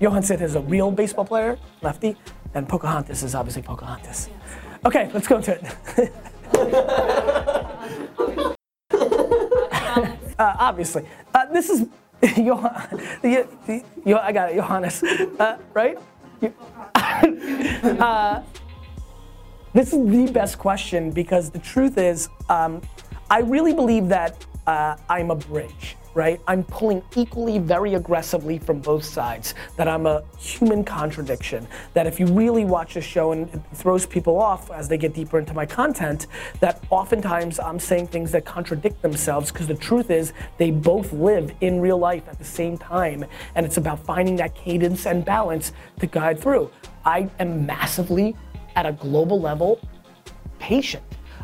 Johan 0.00 0.22
Santana 0.22 0.48
is 0.50 0.56
a 0.56 0.60
real 0.60 0.90
baseball 0.90 1.24
player, 1.24 1.58
lefty, 1.80 2.14
and 2.52 2.68
Pocahontas 2.68 3.22
is 3.22 3.34
obviously 3.34 3.62
Pocahontas. 3.62 4.28
Okay, 4.84 5.10
let's 5.14 5.26
go 5.26 5.38
into 5.38 5.58
it. 5.96 6.12
Uh, 10.40 10.56
obviously. 10.58 11.04
Uh, 11.34 11.44
this 11.52 11.68
is 11.68 11.86
Johann, 12.38 12.96
the, 13.20 13.46
the, 13.66 13.84
Yo- 14.06 14.16
I 14.16 14.32
got 14.32 14.50
it, 14.50 14.54
Johannes, 14.56 15.02
uh, 15.38 15.58
right? 15.74 15.98
Uh, 17.22 18.42
this 19.74 19.92
is 19.92 20.08
the 20.10 20.32
best 20.32 20.58
question 20.58 21.10
because 21.10 21.50
the 21.50 21.58
truth 21.58 21.98
is, 21.98 22.28
um, 22.48 22.80
I 23.30 23.40
really 23.40 23.74
believe 23.74 24.08
that 24.08 24.46
uh, 24.66 24.96
I'm 25.08 25.30
a 25.30 25.34
bridge, 25.34 25.96
right? 26.14 26.40
I'm 26.46 26.64
pulling 26.64 27.02
equally 27.16 27.58
very 27.58 27.94
aggressively 27.94 28.58
from 28.58 28.80
both 28.80 29.04
sides, 29.04 29.54
that 29.76 29.88
I'm 29.88 30.06
a 30.06 30.22
human 30.38 30.84
contradiction, 30.84 31.66
that 31.94 32.06
if 32.06 32.20
you 32.20 32.26
really 32.26 32.64
watch 32.64 32.94
the 32.94 33.00
show 33.00 33.32
and 33.32 33.48
it 33.52 33.60
throws 33.74 34.06
people 34.06 34.40
off 34.40 34.70
as 34.70 34.88
they 34.88 34.98
get 34.98 35.14
deeper 35.14 35.38
into 35.38 35.54
my 35.54 35.66
content, 35.66 36.26
that 36.60 36.82
oftentimes 36.90 37.58
I'm 37.58 37.78
saying 37.78 38.08
things 38.08 38.32
that 38.32 38.44
contradict 38.44 39.02
themselves 39.02 39.50
because 39.52 39.66
the 39.66 39.74
truth 39.74 40.10
is 40.10 40.32
they 40.58 40.70
both 40.70 41.12
live 41.12 41.52
in 41.60 41.80
real 41.80 41.98
life 41.98 42.28
at 42.28 42.38
the 42.38 42.44
same 42.44 42.76
time 42.76 43.24
and 43.54 43.64
it's 43.64 43.76
about 43.76 44.04
finding 44.04 44.36
that 44.36 44.54
cadence 44.54 45.06
and 45.06 45.24
balance 45.24 45.72
to 46.00 46.06
guide 46.06 46.38
through. 46.38 46.70
I 47.04 47.30
am 47.38 47.66
massively 47.66 48.36
at 48.76 48.86
a 48.86 48.92
global 48.92 49.40
level 49.40 49.80
patient. 50.58 51.02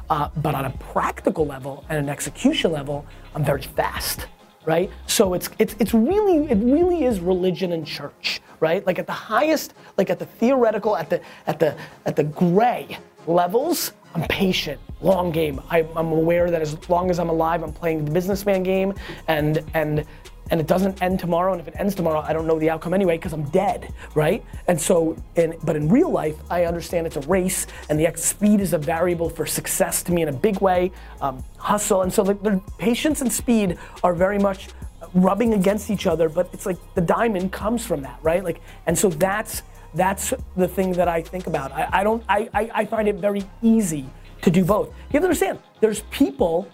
Uh, 0.09 0.29
but 0.37 0.55
on 0.55 0.65
a 0.67 0.71
practical 0.71 1.47
level 1.47 1.85
and 1.89 1.99
an 1.99 2.09
execution 2.09 2.73
level, 2.73 3.05
I'm 3.35 3.45
very 3.45 3.63
fast, 3.63 4.27
right? 4.65 4.91
So 5.07 5.35
it's 5.35 5.51
it's 5.59 5.75
it's 5.79 5.95
really 5.95 6.49
it 6.51 6.59
really 6.59 7.05
is 7.05 7.21
religion 7.21 7.73
and 7.73 7.87
church, 7.87 8.41
right? 8.61 8.87
Like 8.87 8.99
at 8.99 9.07
the 9.07 9.13
highest, 9.13 9.75
like 9.97 10.11
at 10.11 10.19
the 10.19 10.27
theoretical, 10.27 10.97
at 10.97 11.11
the 11.11 11.21
at 11.47 11.59
the 11.59 11.77
at 12.05 12.15
the 12.17 12.25
gray 12.25 12.99
levels, 13.27 13.93
I'm 14.15 14.23
patient, 14.29 14.81
long 15.03 15.31
game. 15.33 15.61
I, 15.71 15.87
I'm 15.97 16.13
aware 16.13 16.51
that 16.51 16.63
as 16.63 16.89
long 16.89 17.11
as 17.11 17.19
I'm 17.19 17.29
alive, 17.29 17.63
I'm 17.63 17.73
playing 17.73 18.05
the 18.05 18.11
businessman 18.13 18.63
game, 18.63 18.95
and 19.29 19.63
and 19.75 20.05
and 20.51 20.61
it 20.61 20.67
doesn't 20.67 21.03
end 21.03 21.19
tomorrow. 21.19 21.53
And 21.53 21.61
if 21.61 21.69
it 21.69 21.75
ends 21.77 21.95
tomorrow, 21.95 22.21
I 22.21 22.33
don't 22.33 22.47
know 22.47 22.59
the 22.59 22.71
outcome 22.71 22.95
anyway 22.95 23.17
because 23.17 23.33
I'm 23.33 23.45
dead, 23.51 23.93
right? 24.15 24.45
And 24.69 24.81
so, 24.81 25.17
in, 25.35 25.55
but 25.65 25.77
in 25.77 25.89
real 25.89 26.11
life, 26.11 26.37
I 26.51 26.65
understand 26.65 27.07
it's 27.07 27.17
a 27.17 27.21
race, 27.21 27.67
and 27.89 27.99
the 27.99 28.11
speed 28.17 28.61
is 28.61 28.73
a 28.73 28.79
variable 28.79 29.29
for 29.29 29.47
success 29.47 30.03
to 30.05 30.13
me 30.13 30.23
in 30.23 30.29
a 30.29 30.33
big 30.33 30.61
way. 30.61 30.93
Um, 31.21 31.43
hustle, 31.59 32.03
and 32.03 32.13
so 32.13 32.23
the, 32.23 32.35
the 32.35 32.63
patience 32.79 33.21
and 33.21 33.33
speed 33.33 33.79
are 34.03 34.15
very 34.15 34.39
much 34.39 34.69
rubbing 35.15 35.55
against 35.55 35.91
each 35.91 36.07
other. 36.07 36.29
But 36.29 36.49
it's 36.53 36.67
like 36.67 36.79
the 36.95 37.01
diamond 37.01 37.53
comes 37.53 37.85
from 37.85 38.03
that, 38.03 38.19
right? 38.23 38.45
Like, 38.45 38.61
and 38.87 38.97
so 38.97 39.09
that's 39.09 39.63
that's 39.95 40.35
the 40.57 40.69
thing 40.69 40.93
that 40.93 41.09
I 41.09 41.23
think 41.23 41.47
about. 41.47 41.73
I, 41.73 41.89
I 41.93 42.05
don't. 42.05 42.23
I, 42.29 42.49
I 42.55 42.71
I 42.75 42.85
find 42.85 43.09
it 43.09 43.17
very 43.17 43.45
easy 43.63 44.07
to 44.43 44.51
do 44.51 44.65
both. 44.65 44.89
You 44.89 45.15
have 45.15 45.23
to 45.23 45.27
understand. 45.27 45.59
There's 45.81 46.03
people 46.11 46.69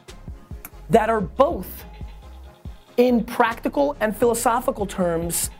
that 0.90 1.08
are 1.08 1.20
both 1.20 1.84
in 2.96 3.24
practical 3.24 3.96
and 4.00 4.16
philosophical 4.16 4.86
terms, 4.86 5.50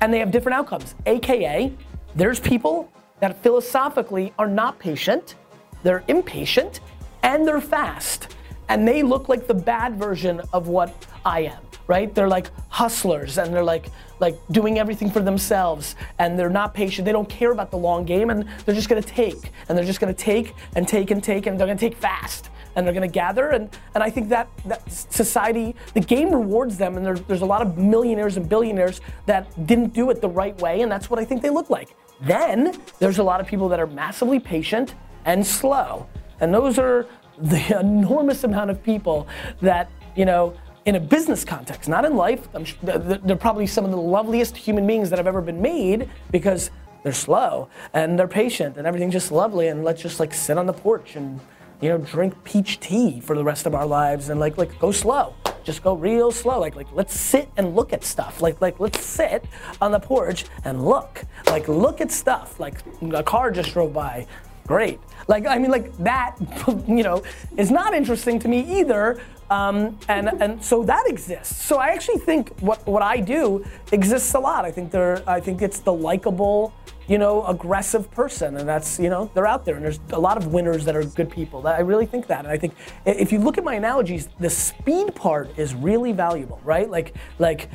and 0.00 0.12
they 0.12 0.18
have 0.18 0.30
different 0.30 0.56
outcomes. 0.56 0.94
AKA, 1.06 1.72
there's 2.14 2.40
people 2.40 2.90
that 3.20 3.42
philosophically 3.42 4.32
are 4.38 4.48
not 4.48 4.78
patient, 4.78 5.34
they're 5.82 6.04
impatient, 6.08 6.80
and 7.22 7.46
they're 7.46 7.60
fast. 7.60 8.36
And 8.68 8.86
they 8.86 9.02
look 9.02 9.28
like 9.28 9.46
the 9.46 9.54
bad 9.54 9.96
version 9.96 10.40
of 10.52 10.68
what 10.68 11.06
I 11.24 11.40
am, 11.40 11.62
right? 11.86 12.14
They're 12.14 12.28
like 12.28 12.50
hustlers 12.68 13.38
and 13.38 13.52
they're 13.52 13.64
like 13.64 13.90
like 14.20 14.36
doing 14.50 14.78
everything 14.78 15.10
for 15.10 15.20
themselves 15.20 15.94
and 16.18 16.38
they're 16.38 16.50
not 16.50 16.74
patient. 16.74 17.06
They 17.06 17.12
don't 17.12 17.28
care 17.28 17.52
about 17.52 17.70
the 17.70 17.78
long 17.78 18.04
game 18.04 18.30
and 18.30 18.46
they're 18.64 18.74
just 18.74 18.88
gonna 18.88 19.00
take 19.00 19.52
and 19.68 19.78
they're 19.78 19.84
just 19.84 20.00
gonna 20.00 20.12
take 20.12 20.54
and 20.74 20.86
take 20.86 21.10
and 21.10 21.22
take 21.22 21.46
and 21.46 21.58
they're 21.58 21.66
gonna 21.66 21.78
take 21.78 21.96
fast 21.96 22.50
and 22.76 22.86
they're 22.86 22.94
going 22.94 23.08
to 23.08 23.12
gather 23.12 23.50
and, 23.50 23.70
and 23.94 24.02
i 24.02 24.10
think 24.10 24.28
that, 24.28 24.48
that 24.64 24.90
society 24.90 25.74
the 25.94 26.00
game 26.00 26.30
rewards 26.30 26.76
them 26.78 26.96
and 26.96 27.04
there, 27.04 27.14
there's 27.14 27.42
a 27.42 27.46
lot 27.46 27.62
of 27.62 27.78
millionaires 27.78 28.36
and 28.36 28.48
billionaires 28.48 29.00
that 29.26 29.66
didn't 29.66 29.92
do 29.92 30.10
it 30.10 30.20
the 30.20 30.28
right 30.28 30.58
way 30.60 30.80
and 30.80 30.90
that's 30.90 31.10
what 31.10 31.18
i 31.18 31.24
think 31.24 31.42
they 31.42 31.50
look 31.50 31.70
like. 31.70 31.94
Then 32.20 32.76
there's 32.98 33.18
a 33.18 33.22
lot 33.22 33.40
of 33.40 33.46
people 33.46 33.68
that 33.68 33.78
are 33.78 33.86
massively 33.86 34.40
patient 34.40 34.94
and 35.24 35.46
slow 35.46 36.06
and 36.40 36.52
those 36.52 36.78
are 36.78 37.06
the 37.38 37.78
enormous 37.78 38.42
amount 38.44 38.70
of 38.70 38.82
people 38.82 39.28
that 39.60 39.90
you 40.16 40.24
know 40.24 40.54
in 40.86 40.96
a 40.96 41.00
business 41.00 41.44
context 41.44 41.88
not 41.88 42.04
in 42.04 42.16
life 42.16 42.48
they're 42.82 43.36
probably 43.36 43.66
some 43.66 43.84
of 43.84 43.90
the 43.92 43.96
loveliest 43.96 44.56
human 44.56 44.86
beings 44.86 45.10
that 45.10 45.18
have 45.18 45.26
ever 45.26 45.40
been 45.40 45.62
made 45.62 46.08
because 46.32 46.70
they're 47.04 47.12
slow 47.12 47.68
and 47.94 48.18
they're 48.18 48.26
patient 48.26 48.76
and 48.76 48.86
everything's 48.86 49.12
just 49.12 49.30
lovely 49.30 49.68
and 49.68 49.84
let's 49.84 50.02
just 50.02 50.18
like 50.18 50.34
sit 50.34 50.58
on 50.58 50.66
the 50.66 50.72
porch 50.72 51.14
and 51.14 51.40
you 51.80 51.88
know, 51.88 51.98
drink 51.98 52.42
peach 52.44 52.80
tea 52.80 53.20
for 53.20 53.36
the 53.36 53.44
rest 53.44 53.66
of 53.66 53.74
our 53.74 53.86
lives 53.86 54.28
and 54.28 54.40
like 54.40 54.58
like 54.58 54.78
go 54.78 54.90
slow. 54.90 55.34
Just 55.64 55.82
go 55.82 55.94
real 55.94 56.32
slow. 56.32 56.58
Like 56.58 56.76
like 56.76 56.88
let's 56.92 57.18
sit 57.18 57.48
and 57.56 57.76
look 57.76 57.92
at 57.92 58.04
stuff. 58.04 58.40
Like 58.40 58.60
like 58.60 58.80
let's 58.80 59.04
sit 59.04 59.44
on 59.80 59.92
the 59.92 60.00
porch 60.00 60.44
and 60.64 60.84
look. 60.84 61.22
Like 61.46 61.68
look 61.68 62.00
at 62.00 62.10
stuff. 62.10 62.58
Like 62.58 62.80
a 63.12 63.22
car 63.22 63.50
just 63.50 63.72
drove 63.72 63.92
by. 63.92 64.26
Great. 64.66 65.00
Like 65.28 65.46
I 65.46 65.58
mean 65.58 65.70
like 65.70 65.96
that 65.98 66.36
you 66.88 67.02
know 67.02 67.22
is 67.56 67.70
not 67.70 67.94
interesting 67.94 68.38
to 68.40 68.48
me 68.48 68.80
either. 68.80 69.20
Um, 69.50 69.98
and 70.08 70.28
and 70.42 70.62
so 70.62 70.82
that 70.84 71.04
exists. 71.06 71.64
So 71.64 71.78
I 71.78 71.88
actually 71.88 72.18
think 72.18 72.58
what 72.60 72.86
what 72.86 73.02
I 73.02 73.20
do 73.20 73.64
exists 73.92 74.34
a 74.34 74.40
lot. 74.40 74.64
I 74.64 74.70
think 74.70 74.90
there 74.90 75.22
I 75.26 75.40
think 75.40 75.62
it's 75.62 75.80
the 75.80 75.92
likable 75.92 76.74
you 77.08 77.16
know, 77.16 77.42
aggressive 77.46 78.10
person, 78.10 78.58
and 78.58 78.68
that's 78.68 79.00
you 79.00 79.08
know 79.08 79.30
they're 79.32 79.46
out 79.46 79.64
there, 79.64 79.76
and 79.76 79.84
there's 79.84 79.98
a 80.12 80.20
lot 80.20 80.36
of 80.36 80.48
winners 80.48 80.84
that 80.84 80.94
are 80.94 81.02
good 81.02 81.30
people. 81.30 81.66
I 81.66 81.80
really 81.80 82.04
think 82.04 82.26
that, 82.26 82.40
and 82.40 82.48
I 82.48 82.58
think 82.58 82.74
if 83.06 83.32
you 83.32 83.38
look 83.38 83.56
at 83.56 83.64
my 83.64 83.74
analogies, 83.74 84.28
the 84.38 84.50
speed 84.50 85.14
part 85.14 85.58
is 85.58 85.74
really 85.74 86.12
valuable, 86.12 86.60
right? 86.64 86.88
Like 86.88 87.16
like 87.38 87.70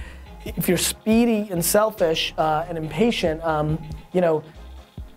if 0.46 0.68
you're 0.70 0.78
speedy 0.78 1.48
and 1.50 1.66
selfish 1.66 2.34
uh, 2.38 2.66
and 2.70 2.78
impatient, 2.78 3.44
um, 3.44 3.82
you 4.12 4.22
know, 4.22 4.44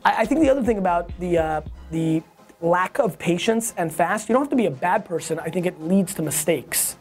I, 0.06 0.22
I 0.22 0.24
think 0.24 0.40
the 0.40 0.50
other 0.50 0.62
thing 0.62 0.78
about 0.78 1.10
the 1.18 1.38
uh, 1.38 1.60
the 1.90 2.22
lack 2.60 2.98
of 2.98 3.18
patience 3.18 3.74
and 3.76 3.94
fast, 3.94 4.28
you 4.28 4.32
don't 4.32 4.42
have 4.42 4.50
to 4.50 4.56
be 4.56 4.66
a 4.66 4.70
bad 4.70 5.04
person. 5.04 5.38
I 5.38 5.50
think 5.50 5.66
it 5.66 5.80
leads 5.80 6.14
to 6.14 6.22
mistakes 6.22 6.96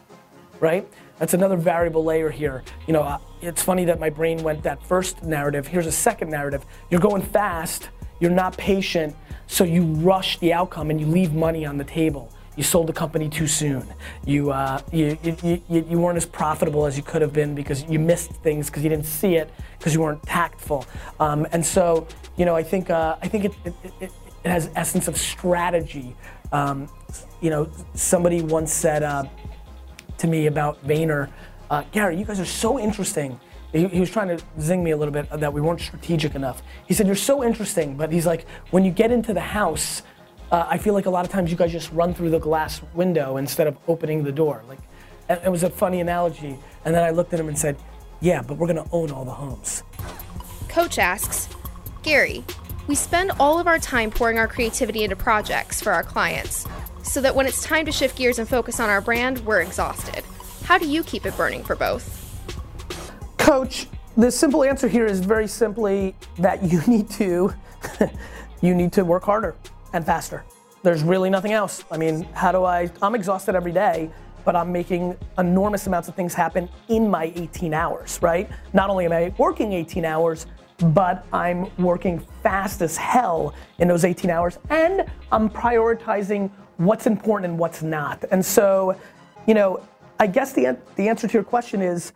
right? 0.60 0.86
That's 1.18 1.34
another 1.34 1.56
variable 1.56 2.04
layer 2.04 2.30
here. 2.30 2.62
You 2.86 2.92
know, 2.92 3.02
uh, 3.02 3.18
it's 3.40 3.62
funny 3.62 3.84
that 3.86 4.00
my 4.00 4.10
brain 4.10 4.42
went 4.42 4.62
that 4.64 4.84
first 4.84 5.22
narrative. 5.22 5.66
Here's 5.66 5.86
a 5.86 5.92
second 5.92 6.30
narrative. 6.30 6.64
You're 6.90 7.00
going 7.00 7.22
fast, 7.22 7.90
you're 8.20 8.30
not 8.30 8.56
patient, 8.56 9.14
so 9.46 9.64
you 9.64 9.84
rush 9.84 10.38
the 10.38 10.52
outcome 10.52 10.90
and 10.90 11.00
you 11.00 11.06
leave 11.06 11.32
money 11.32 11.64
on 11.64 11.78
the 11.78 11.84
table. 11.84 12.32
You 12.56 12.62
sold 12.62 12.86
the 12.86 12.92
company 12.92 13.28
too 13.28 13.46
soon. 13.46 13.86
You, 14.24 14.50
uh, 14.50 14.80
you, 14.92 15.18
you, 15.22 15.62
you, 15.68 15.86
you 15.88 15.98
weren't 15.98 16.16
as 16.16 16.26
profitable 16.26 16.86
as 16.86 16.96
you 16.96 17.02
could 17.02 17.22
have 17.22 17.32
been 17.32 17.54
because 17.54 17.84
you 17.84 17.98
missed 17.98 18.32
things 18.32 18.66
because 18.66 18.82
you 18.82 18.88
didn't 18.88 19.06
see 19.06 19.36
it 19.36 19.50
because 19.78 19.94
you 19.94 20.00
weren't 20.00 20.22
tactful. 20.22 20.86
Um, 21.20 21.46
and 21.52 21.64
so, 21.64 22.06
you 22.36 22.44
know, 22.44 22.56
I 22.56 22.62
think, 22.62 22.90
uh, 22.90 23.16
I 23.22 23.28
think 23.28 23.44
it, 23.44 23.52
it, 23.64 23.74
it, 24.00 24.12
it 24.44 24.50
has 24.50 24.70
essence 24.74 25.06
of 25.06 25.16
strategy. 25.16 26.16
Um, 26.52 26.88
you 27.40 27.50
know, 27.50 27.70
somebody 27.94 28.42
once 28.42 28.72
said, 28.72 29.02
uh, 29.02 29.24
to 30.18 30.26
me 30.26 30.46
about 30.46 30.82
Vayner. 30.86 31.30
Uh, 31.68 31.82
Gary, 31.92 32.18
you 32.18 32.24
guys 32.24 32.40
are 32.40 32.46
so 32.46 32.78
interesting 32.78 33.38
he, 33.76 33.86
he 33.88 34.00
was 34.00 34.10
trying 34.10 34.36
to 34.36 34.42
zing 34.60 34.82
me 34.82 34.92
a 34.92 34.96
little 34.96 35.12
bit 35.12 35.28
that 35.30 35.52
we 35.52 35.60
weren't 35.60 35.80
strategic 35.80 36.34
enough. 36.34 36.62
He 36.86 36.94
said, 36.94 37.06
You're 37.06 37.16
so 37.16 37.44
interesting, 37.44 37.96
but 37.96 38.12
he's 38.12 38.26
like, 38.26 38.46
when 38.70 38.84
you 38.84 38.90
get 38.90 39.10
into 39.10 39.34
the 39.34 39.40
house, 39.40 40.02
Uh, 40.50 40.64
I 40.68 40.78
feel 40.78 40.94
like 40.94 41.06
a 41.06 41.10
lot 41.10 41.24
of 41.24 41.30
times 41.30 41.50
you 41.50 41.56
guys 41.56 41.72
just 41.72 41.90
run 41.92 42.14
through 42.14 42.30
the 42.30 42.38
glass 42.38 42.80
window 42.94 43.36
instead 43.36 43.66
of 43.66 43.76
opening 43.88 44.22
the 44.22 44.30
door. 44.30 44.62
Like, 44.68 44.78
it 45.28 45.50
was 45.50 45.64
a 45.64 45.70
funny 45.70 46.00
analogy. 46.00 46.56
And 46.84 46.94
then 46.94 47.02
I 47.02 47.10
looked 47.10 47.34
at 47.34 47.40
him 47.40 47.48
and 47.48 47.58
said, 47.58 47.76
Yeah, 48.20 48.42
but 48.42 48.56
we're 48.56 48.68
gonna 48.68 48.88
own 48.92 49.10
all 49.10 49.24
the 49.24 49.32
homes. 49.32 49.82
Coach 50.68 50.98
asks, 50.98 51.48
Gary, 52.02 52.44
we 52.86 52.94
spend 52.94 53.32
all 53.40 53.58
of 53.58 53.66
our 53.66 53.80
time 53.80 54.10
pouring 54.10 54.38
our 54.38 54.46
creativity 54.46 55.02
into 55.02 55.16
projects 55.16 55.80
for 55.80 55.92
our 55.92 56.04
clients, 56.04 56.66
so 57.02 57.20
that 57.20 57.34
when 57.34 57.46
it's 57.46 57.62
time 57.64 57.84
to 57.86 57.92
shift 57.92 58.16
gears 58.16 58.38
and 58.38 58.48
focus 58.48 58.78
on 58.78 58.88
our 58.88 59.00
brand, 59.00 59.40
we're 59.40 59.60
exhausted. 59.60 60.24
How 60.62 60.78
do 60.78 60.86
you 60.86 61.02
keep 61.02 61.26
it 61.26 61.36
burning 61.36 61.64
for 61.64 61.74
both? 61.74 62.22
Coach, 63.38 63.88
the 64.16 64.30
simple 64.30 64.62
answer 64.62 64.86
here 64.86 65.06
is 65.06 65.20
very 65.20 65.48
simply 65.48 66.14
that 66.38 66.62
you 66.62 66.80
need 66.86 67.10
to 67.10 67.52
you 68.60 68.74
need 68.74 68.92
to 68.92 69.04
work 69.04 69.24
harder 69.24 69.56
and 69.96 70.06
faster. 70.06 70.44
There's 70.82 71.02
really 71.02 71.30
nothing 71.30 71.52
else. 71.52 71.84
I 71.90 71.96
mean, 71.96 72.22
how 72.32 72.52
do 72.52 72.64
I 72.64 72.90
I'm 73.02 73.14
exhausted 73.14 73.54
every 73.54 73.72
day, 73.72 74.10
but 74.44 74.54
I'm 74.54 74.70
making 74.70 75.16
enormous 75.38 75.86
amounts 75.86 76.08
of 76.08 76.14
things 76.14 76.34
happen 76.34 76.68
in 76.88 77.10
my 77.10 77.32
18 77.34 77.74
hours, 77.74 78.20
right? 78.22 78.48
Not 78.72 78.90
only 78.90 79.06
am 79.06 79.12
I 79.12 79.34
working 79.38 79.72
18 79.72 80.04
hours, 80.04 80.46
but 80.92 81.26
I'm 81.32 81.74
working 81.78 82.24
fast 82.42 82.82
as 82.82 82.96
hell 82.96 83.54
in 83.78 83.88
those 83.88 84.04
18 84.04 84.30
hours 84.30 84.58
and 84.70 85.04
I'm 85.32 85.48
prioritizing 85.48 86.50
what's 86.76 87.06
important 87.06 87.50
and 87.50 87.58
what's 87.58 87.82
not. 87.82 88.24
And 88.30 88.44
so, 88.44 88.94
you 89.46 89.54
know, 89.54 89.80
I 90.20 90.26
guess 90.26 90.52
the 90.52 90.76
the 90.96 91.08
answer 91.08 91.26
to 91.26 91.32
your 91.32 91.44
question 91.44 91.82
is 91.82 92.12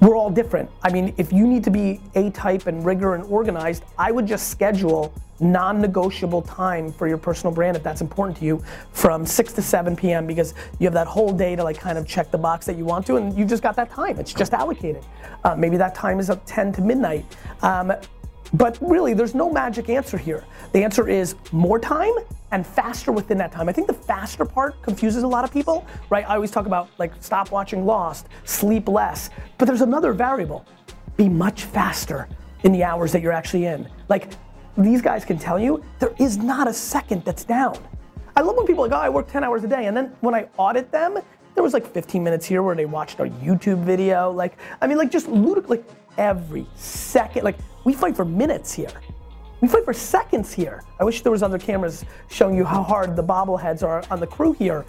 we're 0.00 0.16
all 0.16 0.30
different. 0.30 0.70
I 0.82 0.92
mean, 0.92 1.14
if 1.16 1.32
you 1.32 1.46
need 1.46 1.64
to 1.64 1.70
be 1.70 2.00
A 2.14 2.30
type 2.30 2.66
and 2.66 2.84
rigor 2.84 3.14
and 3.14 3.24
organized, 3.24 3.82
I 3.98 4.12
would 4.12 4.26
just 4.26 4.48
schedule 4.48 5.12
non 5.40 5.80
negotiable 5.80 6.42
time 6.42 6.92
for 6.92 7.06
your 7.06 7.18
personal 7.18 7.54
brand 7.54 7.76
if 7.76 7.82
that's 7.82 8.00
important 8.00 8.36
to 8.38 8.44
you 8.44 8.62
from 8.92 9.24
6 9.24 9.52
to 9.52 9.62
7 9.62 9.96
p.m. 9.96 10.26
because 10.26 10.54
you 10.78 10.86
have 10.86 10.94
that 10.94 11.06
whole 11.06 11.32
day 11.32 11.56
to 11.56 11.62
like 11.62 11.78
kind 11.78 11.98
of 11.98 12.06
check 12.06 12.30
the 12.30 12.38
box 12.38 12.66
that 12.66 12.76
you 12.76 12.84
want 12.84 13.06
to 13.06 13.16
and 13.16 13.36
you've 13.36 13.48
just 13.48 13.62
got 13.62 13.76
that 13.76 13.90
time. 13.90 14.18
It's 14.18 14.32
just 14.32 14.52
allocated. 14.52 15.04
Uh, 15.44 15.54
maybe 15.54 15.76
that 15.76 15.94
time 15.94 16.18
is 16.18 16.30
up 16.30 16.42
10 16.46 16.72
to 16.74 16.82
midnight. 16.82 17.24
Um, 17.62 17.92
but 18.54 18.78
really, 18.80 19.12
there's 19.12 19.34
no 19.34 19.50
magic 19.50 19.88
answer 19.90 20.16
here. 20.16 20.44
The 20.72 20.82
answer 20.82 21.08
is 21.08 21.34
more 21.52 21.78
time 21.78 22.14
and 22.50 22.66
faster 22.66 23.12
within 23.12 23.36
that 23.38 23.52
time. 23.52 23.68
I 23.68 23.72
think 23.72 23.86
the 23.86 23.92
faster 23.92 24.44
part 24.44 24.80
confuses 24.82 25.22
a 25.22 25.28
lot 25.28 25.44
of 25.44 25.52
people, 25.52 25.86
right? 26.08 26.24
I 26.28 26.34
always 26.34 26.50
talk 26.50 26.66
about 26.66 26.88
like 26.98 27.12
stop 27.20 27.50
watching 27.50 27.84
Lost, 27.84 28.28
sleep 28.44 28.88
less. 28.88 29.28
But 29.58 29.66
there's 29.66 29.82
another 29.82 30.12
variable. 30.12 30.64
Be 31.16 31.28
much 31.28 31.64
faster 31.64 32.28
in 32.64 32.72
the 32.72 32.84
hours 32.84 33.12
that 33.12 33.20
you're 33.22 33.32
actually 33.32 33.66
in. 33.66 33.88
Like 34.08 34.32
these 34.78 35.02
guys 35.02 35.24
can 35.24 35.38
tell 35.38 35.58
you 35.58 35.82
there 35.98 36.14
is 36.18 36.38
not 36.38 36.68
a 36.68 36.72
second 36.72 37.24
that's 37.24 37.44
down. 37.44 37.76
I 38.36 38.42
love 38.42 38.56
when 38.56 38.66
people 38.66 38.84
are 38.84 38.88
like, 38.88 38.96
oh, 38.96 39.02
I 39.02 39.08
work 39.08 39.30
10 39.30 39.42
hours 39.42 39.64
a 39.64 39.68
day. 39.68 39.86
And 39.86 39.96
then 39.96 40.16
when 40.20 40.34
I 40.34 40.48
audit 40.56 40.92
them, 40.92 41.18
there 41.54 41.64
was 41.64 41.74
like 41.74 41.92
15 41.92 42.22
minutes 42.22 42.46
here 42.46 42.62
where 42.62 42.76
they 42.76 42.86
watched 42.86 43.18
a 43.18 43.24
YouTube 43.24 43.82
video. 43.82 44.30
Like, 44.30 44.56
I 44.80 44.86
mean, 44.86 44.96
like 44.96 45.10
just 45.10 45.26
ludic- 45.26 45.68
like 45.68 45.84
every 46.16 46.66
second. 46.76 47.42
Like 47.42 47.56
we 47.84 47.92
fight 47.92 48.14
for 48.14 48.24
minutes 48.24 48.72
here. 48.72 48.92
We 49.60 49.66
fight 49.66 49.84
for 49.84 49.92
seconds 49.92 50.52
here. 50.52 50.84
I 51.00 51.04
wish 51.04 51.22
there 51.22 51.32
was 51.32 51.42
other 51.42 51.58
cameras 51.58 52.04
showing 52.28 52.54
you 52.54 52.64
how 52.64 52.84
hard 52.84 53.16
the 53.16 53.24
bobbleheads 53.24 53.82
are 53.82 54.04
on 54.08 54.20
the 54.20 54.26
crew 54.26 54.52
here. 54.52 54.86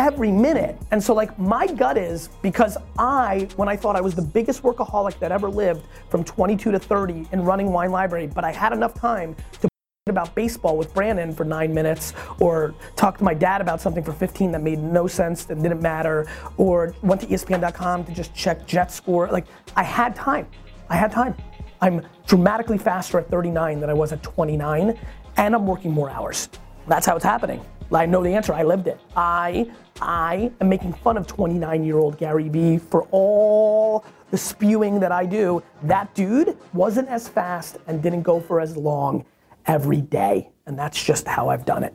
Every 0.00 0.32
minute. 0.32 0.78
And 0.92 1.04
so 1.04 1.12
like 1.12 1.38
my 1.38 1.66
gut 1.66 1.98
is 1.98 2.30
because 2.40 2.78
I, 2.98 3.46
when 3.56 3.68
I 3.68 3.76
thought 3.76 3.96
I 3.96 4.00
was 4.00 4.14
the 4.14 4.22
biggest 4.22 4.62
workaholic 4.62 5.18
that 5.18 5.30
ever 5.30 5.50
lived 5.50 5.86
from 6.08 6.24
22 6.24 6.70
to 6.70 6.78
30 6.78 7.28
in 7.32 7.44
running 7.44 7.70
Wine 7.70 7.90
Library, 7.90 8.26
but 8.26 8.42
I 8.42 8.50
had 8.50 8.72
enough 8.72 8.94
time 8.94 9.36
to 9.60 9.68
about 10.08 10.34
baseball 10.34 10.78
with 10.78 10.94
Brandon 10.94 11.34
for 11.34 11.44
nine 11.44 11.74
minutes, 11.74 12.14
or 12.40 12.74
talk 12.96 13.18
to 13.18 13.24
my 13.24 13.34
dad 13.34 13.60
about 13.60 13.82
something 13.82 14.02
for 14.02 14.14
15 14.14 14.52
that 14.52 14.62
made 14.62 14.78
no 14.78 15.06
sense 15.06 15.50
and 15.50 15.62
didn't 15.62 15.82
matter, 15.82 16.26
or 16.56 16.94
went 17.02 17.20
to 17.20 17.26
ESPN.com 17.26 18.04
to 18.04 18.12
just 18.12 18.34
check 18.34 18.66
Jet 18.66 18.90
score. 18.90 19.28
Like 19.28 19.44
I 19.76 19.82
had 19.82 20.16
time. 20.16 20.46
I 20.88 20.96
had 20.96 21.12
time. 21.12 21.36
I'm 21.82 22.06
dramatically 22.26 22.78
faster 22.78 23.18
at 23.18 23.28
39 23.28 23.80
than 23.80 23.90
I 23.90 23.94
was 23.94 24.12
at 24.12 24.22
29, 24.22 24.98
and 25.36 25.54
I'm 25.54 25.66
working 25.66 25.92
more 25.92 26.08
hours. 26.08 26.48
That's 26.88 27.04
how 27.04 27.16
it's 27.16 27.24
happening. 27.24 27.62
I 27.92 28.06
know 28.06 28.22
the 28.22 28.34
answer. 28.34 28.52
I 28.52 28.62
lived 28.62 28.86
it. 28.86 29.00
I 29.16 29.70
I 30.00 30.50
am 30.60 30.68
making 30.68 30.92
fun 30.94 31.16
of 31.16 31.26
29 31.26 31.84
year 31.84 31.98
old 31.98 32.18
Gary 32.18 32.48
Vee 32.48 32.78
for 32.78 33.02
all 33.10 34.04
the 34.30 34.38
spewing 34.38 35.00
that 35.00 35.12
I 35.12 35.26
do. 35.26 35.62
That 35.82 36.14
dude 36.14 36.56
wasn't 36.72 37.08
as 37.08 37.28
fast 37.28 37.78
and 37.86 38.02
didn't 38.02 38.22
go 38.22 38.40
for 38.40 38.60
as 38.60 38.76
long 38.76 39.24
every 39.66 40.00
day, 40.00 40.50
and 40.66 40.78
that's 40.78 41.02
just 41.02 41.26
how 41.26 41.48
I've 41.48 41.64
done 41.64 41.84
it. 41.84 41.94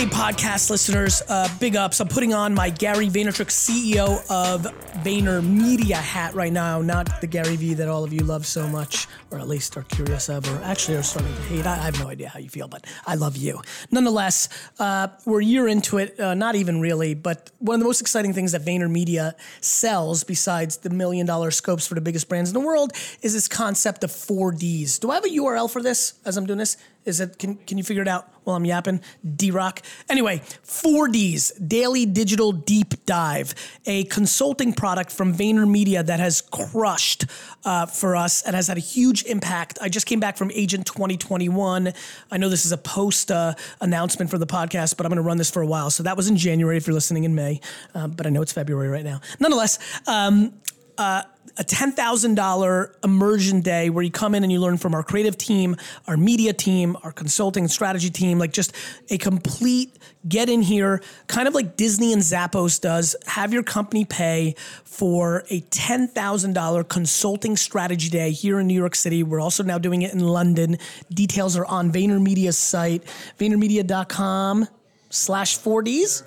Hey, 0.00 0.06
podcast 0.06 0.70
listeners, 0.70 1.20
uh, 1.28 1.46
big 1.60 1.76
ups. 1.76 2.00
I'm 2.00 2.08
putting 2.08 2.32
on 2.32 2.54
my 2.54 2.70
Gary 2.70 3.08
Vaynerchuk 3.08 3.48
CEO 3.48 4.24
of 4.30 4.62
Vayner 5.04 5.46
Media 5.46 5.96
hat 5.96 6.34
right 6.34 6.54
now, 6.54 6.80
not 6.80 7.20
the 7.20 7.26
Gary 7.26 7.56
Vee 7.56 7.74
that 7.74 7.86
all 7.86 8.02
of 8.02 8.10
you 8.10 8.20
love 8.20 8.46
so 8.46 8.66
much, 8.66 9.06
or 9.30 9.38
at 9.38 9.46
least 9.46 9.76
are 9.76 9.82
curious 9.82 10.30
of, 10.30 10.50
or 10.50 10.64
actually 10.64 10.96
are 10.96 11.02
starting 11.02 11.34
to 11.34 11.42
hate. 11.42 11.66
I, 11.66 11.74
I 11.74 11.84
have 11.84 12.00
no 12.00 12.08
idea 12.08 12.30
how 12.30 12.38
you 12.38 12.48
feel, 12.48 12.66
but 12.66 12.86
I 13.06 13.16
love 13.16 13.36
you. 13.36 13.60
Nonetheless, 13.90 14.48
uh, 14.78 15.08
we're 15.26 15.42
a 15.42 15.44
year 15.44 15.68
into 15.68 15.98
it, 15.98 16.18
uh, 16.18 16.32
not 16.32 16.54
even 16.54 16.80
really, 16.80 17.12
but 17.12 17.50
one 17.58 17.74
of 17.74 17.80
the 17.80 17.86
most 17.86 18.00
exciting 18.00 18.32
things 18.32 18.52
that 18.52 18.64
Vayner 18.64 18.90
Media 18.90 19.36
sells, 19.60 20.24
besides 20.24 20.78
the 20.78 20.88
million 20.88 21.26
dollar 21.26 21.50
scopes 21.50 21.86
for 21.86 21.94
the 21.94 22.00
biggest 22.00 22.26
brands 22.26 22.48
in 22.48 22.54
the 22.54 22.66
world, 22.66 22.94
is 23.20 23.34
this 23.34 23.48
concept 23.48 24.02
of 24.02 24.10
4Ds. 24.10 24.98
Do 24.98 25.10
I 25.10 25.16
have 25.16 25.26
a 25.26 25.28
URL 25.28 25.70
for 25.70 25.82
this 25.82 26.14
as 26.24 26.38
I'm 26.38 26.46
doing 26.46 26.58
this? 26.58 26.78
Is 27.04 27.20
it 27.20 27.38
can 27.38 27.56
can 27.56 27.78
you 27.78 27.84
figure 27.84 28.02
it 28.02 28.08
out 28.08 28.28
while 28.44 28.56
I'm 28.56 28.64
yapping? 28.64 29.00
D 29.36 29.50
Rock. 29.50 29.80
Anyway, 30.08 30.40
4Ds, 30.64 31.66
Daily 31.66 32.04
Digital 32.04 32.52
Deep 32.52 33.06
Dive, 33.06 33.54
a 33.86 34.04
consulting 34.04 34.72
product 34.72 35.10
from 35.10 35.34
VaynerMedia 35.34 36.04
that 36.06 36.20
has 36.20 36.42
crushed 36.42 37.24
uh, 37.64 37.86
for 37.86 38.16
us 38.16 38.42
and 38.42 38.54
has 38.54 38.68
had 38.68 38.76
a 38.76 38.80
huge 38.80 39.24
impact. 39.24 39.78
I 39.80 39.88
just 39.88 40.06
came 40.06 40.20
back 40.20 40.36
from 40.36 40.50
Agent 40.50 40.86
2021. 40.86 41.92
I 42.30 42.36
know 42.36 42.48
this 42.48 42.66
is 42.66 42.72
a 42.72 42.78
post 42.78 43.30
uh, 43.30 43.54
announcement 43.80 44.30
for 44.30 44.38
the 44.38 44.46
podcast, 44.46 44.96
but 44.96 45.06
I'm 45.06 45.10
going 45.10 45.16
to 45.16 45.22
run 45.22 45.38
this 45.38 45.50
for 45.50 45.62
a 45.62 45.66
while. 45.66 45.90
So 45.90 46.02
that 46.02 46.16
was 46.16 46.28
in 46.28 46.36
January 46.36 46.76
if 46.76 46.86
you're 46.86 46.94
listening 46.94 47.24
in 47.24 47.34
May, 47.34 47.60
uh, 47.94 48.08
but 48.08 48.26
I 48.26 48.30
know 48.30 48.42
it's 48.42 48.52
February 48.52 48.88
right 48.88 49.04
now. 49.04 49.20
Nonetheless, 49.38 49.78
um, 50.06 50.52
uh, 50.98 51.22
a 51.60 51.62
$10,000 51.62 53.04
immersion 53.04 53.60
day 53.60 53.90
where 53.90 54.02
you 54.02 54.10
come 54.10 54.34
in 54.34 54.42
and 54.42 54.50
you 54.50 54.58
learn 54.58 54.78
from 54.78 54.94
our 54.94 55.02
creative 55.02 55.36
team, 55.36 55.76
our 56.06 56.16
media 56.16 56.54
team, 56.54 56.96
our 57.02 57.12
consulting 57.12 57.68
strategy 57.68 58.08
team, 58.08 58.38
like 58.38 58.50
just 58.50 58.74
a 59.10 59.18
complete 59.18 59.98
get 60.26 60.48
in 60.48 60.62
here, 60.62 61.02
kind 61.26 61.46
of 61.46 61.54
like 61.54 61.76
Disney 61.76 62.14
and 62.14 62.22
Zappos 62.22 62.80
does. 62.80 63.14
Have 63.26 63.52
your 63.52 63.62
company 63.62 64.06
pay 64.06 64.54
for 64.84 65.44
a 65.50 65.60
$10,000 65.60 66.88
consulting 66.88 67.58
strategy 67.58 68.08
day 68.08 68.30
here 68.30 68.58
in 68.58 68.66
New 68.66 68.74
York 68.74 68.94
City. 68.94 69.22
We're 69.22 69.40
also 69.40 69.62
now 69.62 69.76
doing 69.76 70.00
it 70.00 70.14
in 70.14 70.20
London. 70.20 70.78
Details 71.12 71.58
are 71.58 71.66
on 71.66 71.92
VaynerMedia's 71.92 72.56
site, 72.56 73.04
VaynerMedia.com 73.38 74.66
slash 75.10 75.58
4Ds 75.58 76.22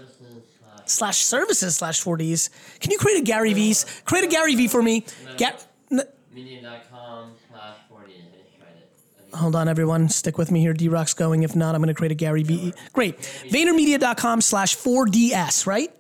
slash 0.85 1.17
services 1.17 1.75
slash 1.75 2.03
4Ds. 2.03 2.49
Can 2.79 2.91
you 2.91 2.97
create 2.97 3.19
a 3.19 3.23
Gary 3.23 3.53
V's? 3.53 3.85
Create 4.05 4.25
a 4.25 4.27
Gary 4.27 4.55
V 4.55 4.67
for 4.67 4.81
me. 4.81 5.05
Ga- 5.37 5.51
n- 5.91 6.01
Medium.com 6.33 7.33
slash 7.49 7.75
40. 7.89 8.11
I 8.11 8.15
just 8.15 8.57
tried 8.57 8.67
it. 8.77 9.35
Hold 9.37 9.55
on, 9.55 9.67
everyone. 9.67 10.09
Stick 10.09 10.37
with 10.37 10.51
me 10.51 10.59
here. 10.61 10.73
D 10.73 10.89
Rock's 10.89 11.13
going. 11.13 11.43
If 11.43 11.55
not, 11.55 11.75
I'm 11.75 11.81
going 11.81 11.87
to 11.87 11.93
create 11.93 12.11
a 12.11 12.15
Gary 12.15 12.43
V. 12.43 12.73
Great. 12.93 13.19
VaynerMedia.com 13.19 14.41
slash 14.41 14.75
4DS, 14.75 15.65
right? 15.67 15.91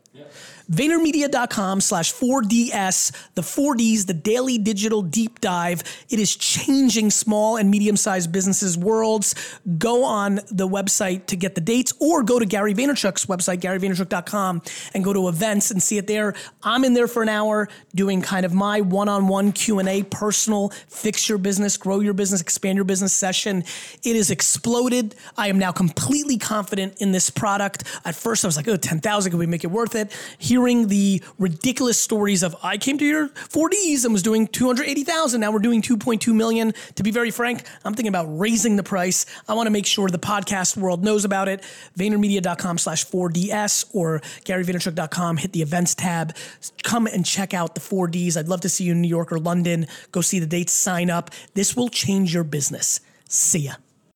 VaynerMedia.com 0.71 1.81
slash 1.81 2.13
4DS, 2.13 3.11
the 3.35 3.41
4Ds, 3.41 4.07
the 4.07 4.13
daily 4.13 4.57
digital 4.57 5.01
deep 5.01 5.41
dive. 5.41 5.83
It 6.09 6.19
is 6.19 6.35
changing 6.35 7.11
small 7.11 7.57
and 7.57 7.69
medium 7.69 7.97
sized 7.97 8.31
businesses' 8.31 8.77
worlds. 8.77 9.35
Go 9.77 10.03
on 10.03 10.35
the 10.51 10.67
website 10.67 11.25
to 11.27 11.35
get 11.35 11.55
the 11.55 11.61
dates 11.61 11.93
or 11.99 12.23
go 12.23 12.39
to 12.39 12.45
Gary 12.45 12.73
Vaynerchuk's 12.73 13.25
website, 13.25 13.59
GaryVaynerchuk.com, 13.59 14.61
and 14.93 15.03
go 15.03 15.13
to 15.13 15.27
events 15.27 15.71
and 15.71 15.81
see 15.81 15.97
it 15.97 16.07
there. 16.07 16.33
I'm 16.61 16.83
in 16.83 16.93
there 16.93 17.07
for 17.07 17.23
an 17.23 17.29
hour 17.29 17.69
doing 17.95 18.21
kind 18.21 18.45
of 18.45 18.53
my 18.53 18.81
one-on-one 18.81 19.51
Q&A, 19.51 20.03
personal, 20.03 20.69
fix 20.87 21.27
your 21.27 21.37
business, 21.37 21.77
grow 21.77 21.99
your 21.99 22.13
business, 22.13 22.41
expand 22.41 22.75
your 22.75 22.85
business 22.85 23.13
session. 23.13 23.63
It 24.03 24.15
has 24.15 24.31
exploded. 24.31 25.15
I 25.37 25.47
am 25.47 25.59
now 25.59 25.71
completely 25.71 26.37
confident 26.37 26.95
in 27.01 27.11
this 27.11 27.29
product. 27.29 27.83
At 28.05 28.15
first 28.15 28.43
I 28.45 28.47
was 28.47 28.57
like, 28.57 28.67
oh, 28.67 28.77
10,000, 28.77 29.31
can 29.31 29.39
we 29.39 29.45
make 29.45 29.63
it 29.63 29.71
worth 29.71 29.95
it? 29.95 30.11
Here 30.37 30.52
hearing 30.53 30.87
the 30.87 31.19
ridiculous 31.39 31.99
stories 31.99 32.43
of 32.43 32.55
I 32.61 32.77
came 32.77 32.99
to 32.99 33.05
your 33.05 33.29
4Ds 33.29 34.03
and 34.03 34.13
was 34.13 34.21
doing 34.21 34.45
280,000. 34.45 35.41
Now 35.41 35.51
we're 35.51 35.57
doing 35.57 35.81
2.2 35.81 36.31
million. 36.31 36.75
To 36.93 37.01
be 37.01 37.09
very 37.09 37.31
frank, 37.31 37.63
I'm 37.83 37.95
thinking 37.95 38.09
about 38.09 38.27
raising 38.37 38.75
the 38.75 38.83
price. 38.83 39.25
I 39.49 39.55
want 39.55 39.65
to 39.65 39.71
make 39.71 39.87
sure 39.87 40.07
the 40.09 40.19
podcast 40.19 40.77
world 40.77 41.03
knows 41.03 41.25
about 41.25 41.47
it. 41.47 41.63
VaynerMedia.com 41.97 42.77
slash 42.77 43.03
4DS 43.07 43.95
or 43.95 44.19
GaryVaynerchuk.com. 44.45 45.37
Hit 45.37 45.53
the 45.53 45.63
events 45.63 45.95
tab. 45.95 46.35
Come 46.83 47.07
and 47.07 47.25
check 47.25 47.55
out 47.55 47.73
the 47.73 47.81
4Ds. 47.81 48.37
I'd 48.37 48.47
love 48.47 48.61
to 48.61 48.69
see 48.69 48.83
you 48.83 48.91
in 48.91 49.01
New 49.01 49.07
York 49.07 49.31
or 49.31 49.39
London. 49.39 49.87
Go 50.11 50.21
see 50.21 50.37
the 50.37 50.45
dates, 50.45 50.71
sign 50.71 51.09
up. 51.09 51.31
This 51.55 51.75
will 51.75 51.89
change 51.89 52.31
your 52.31 52.43
business. 52.43 52.99
See 53.27 53.61
ya. 53.61 53.82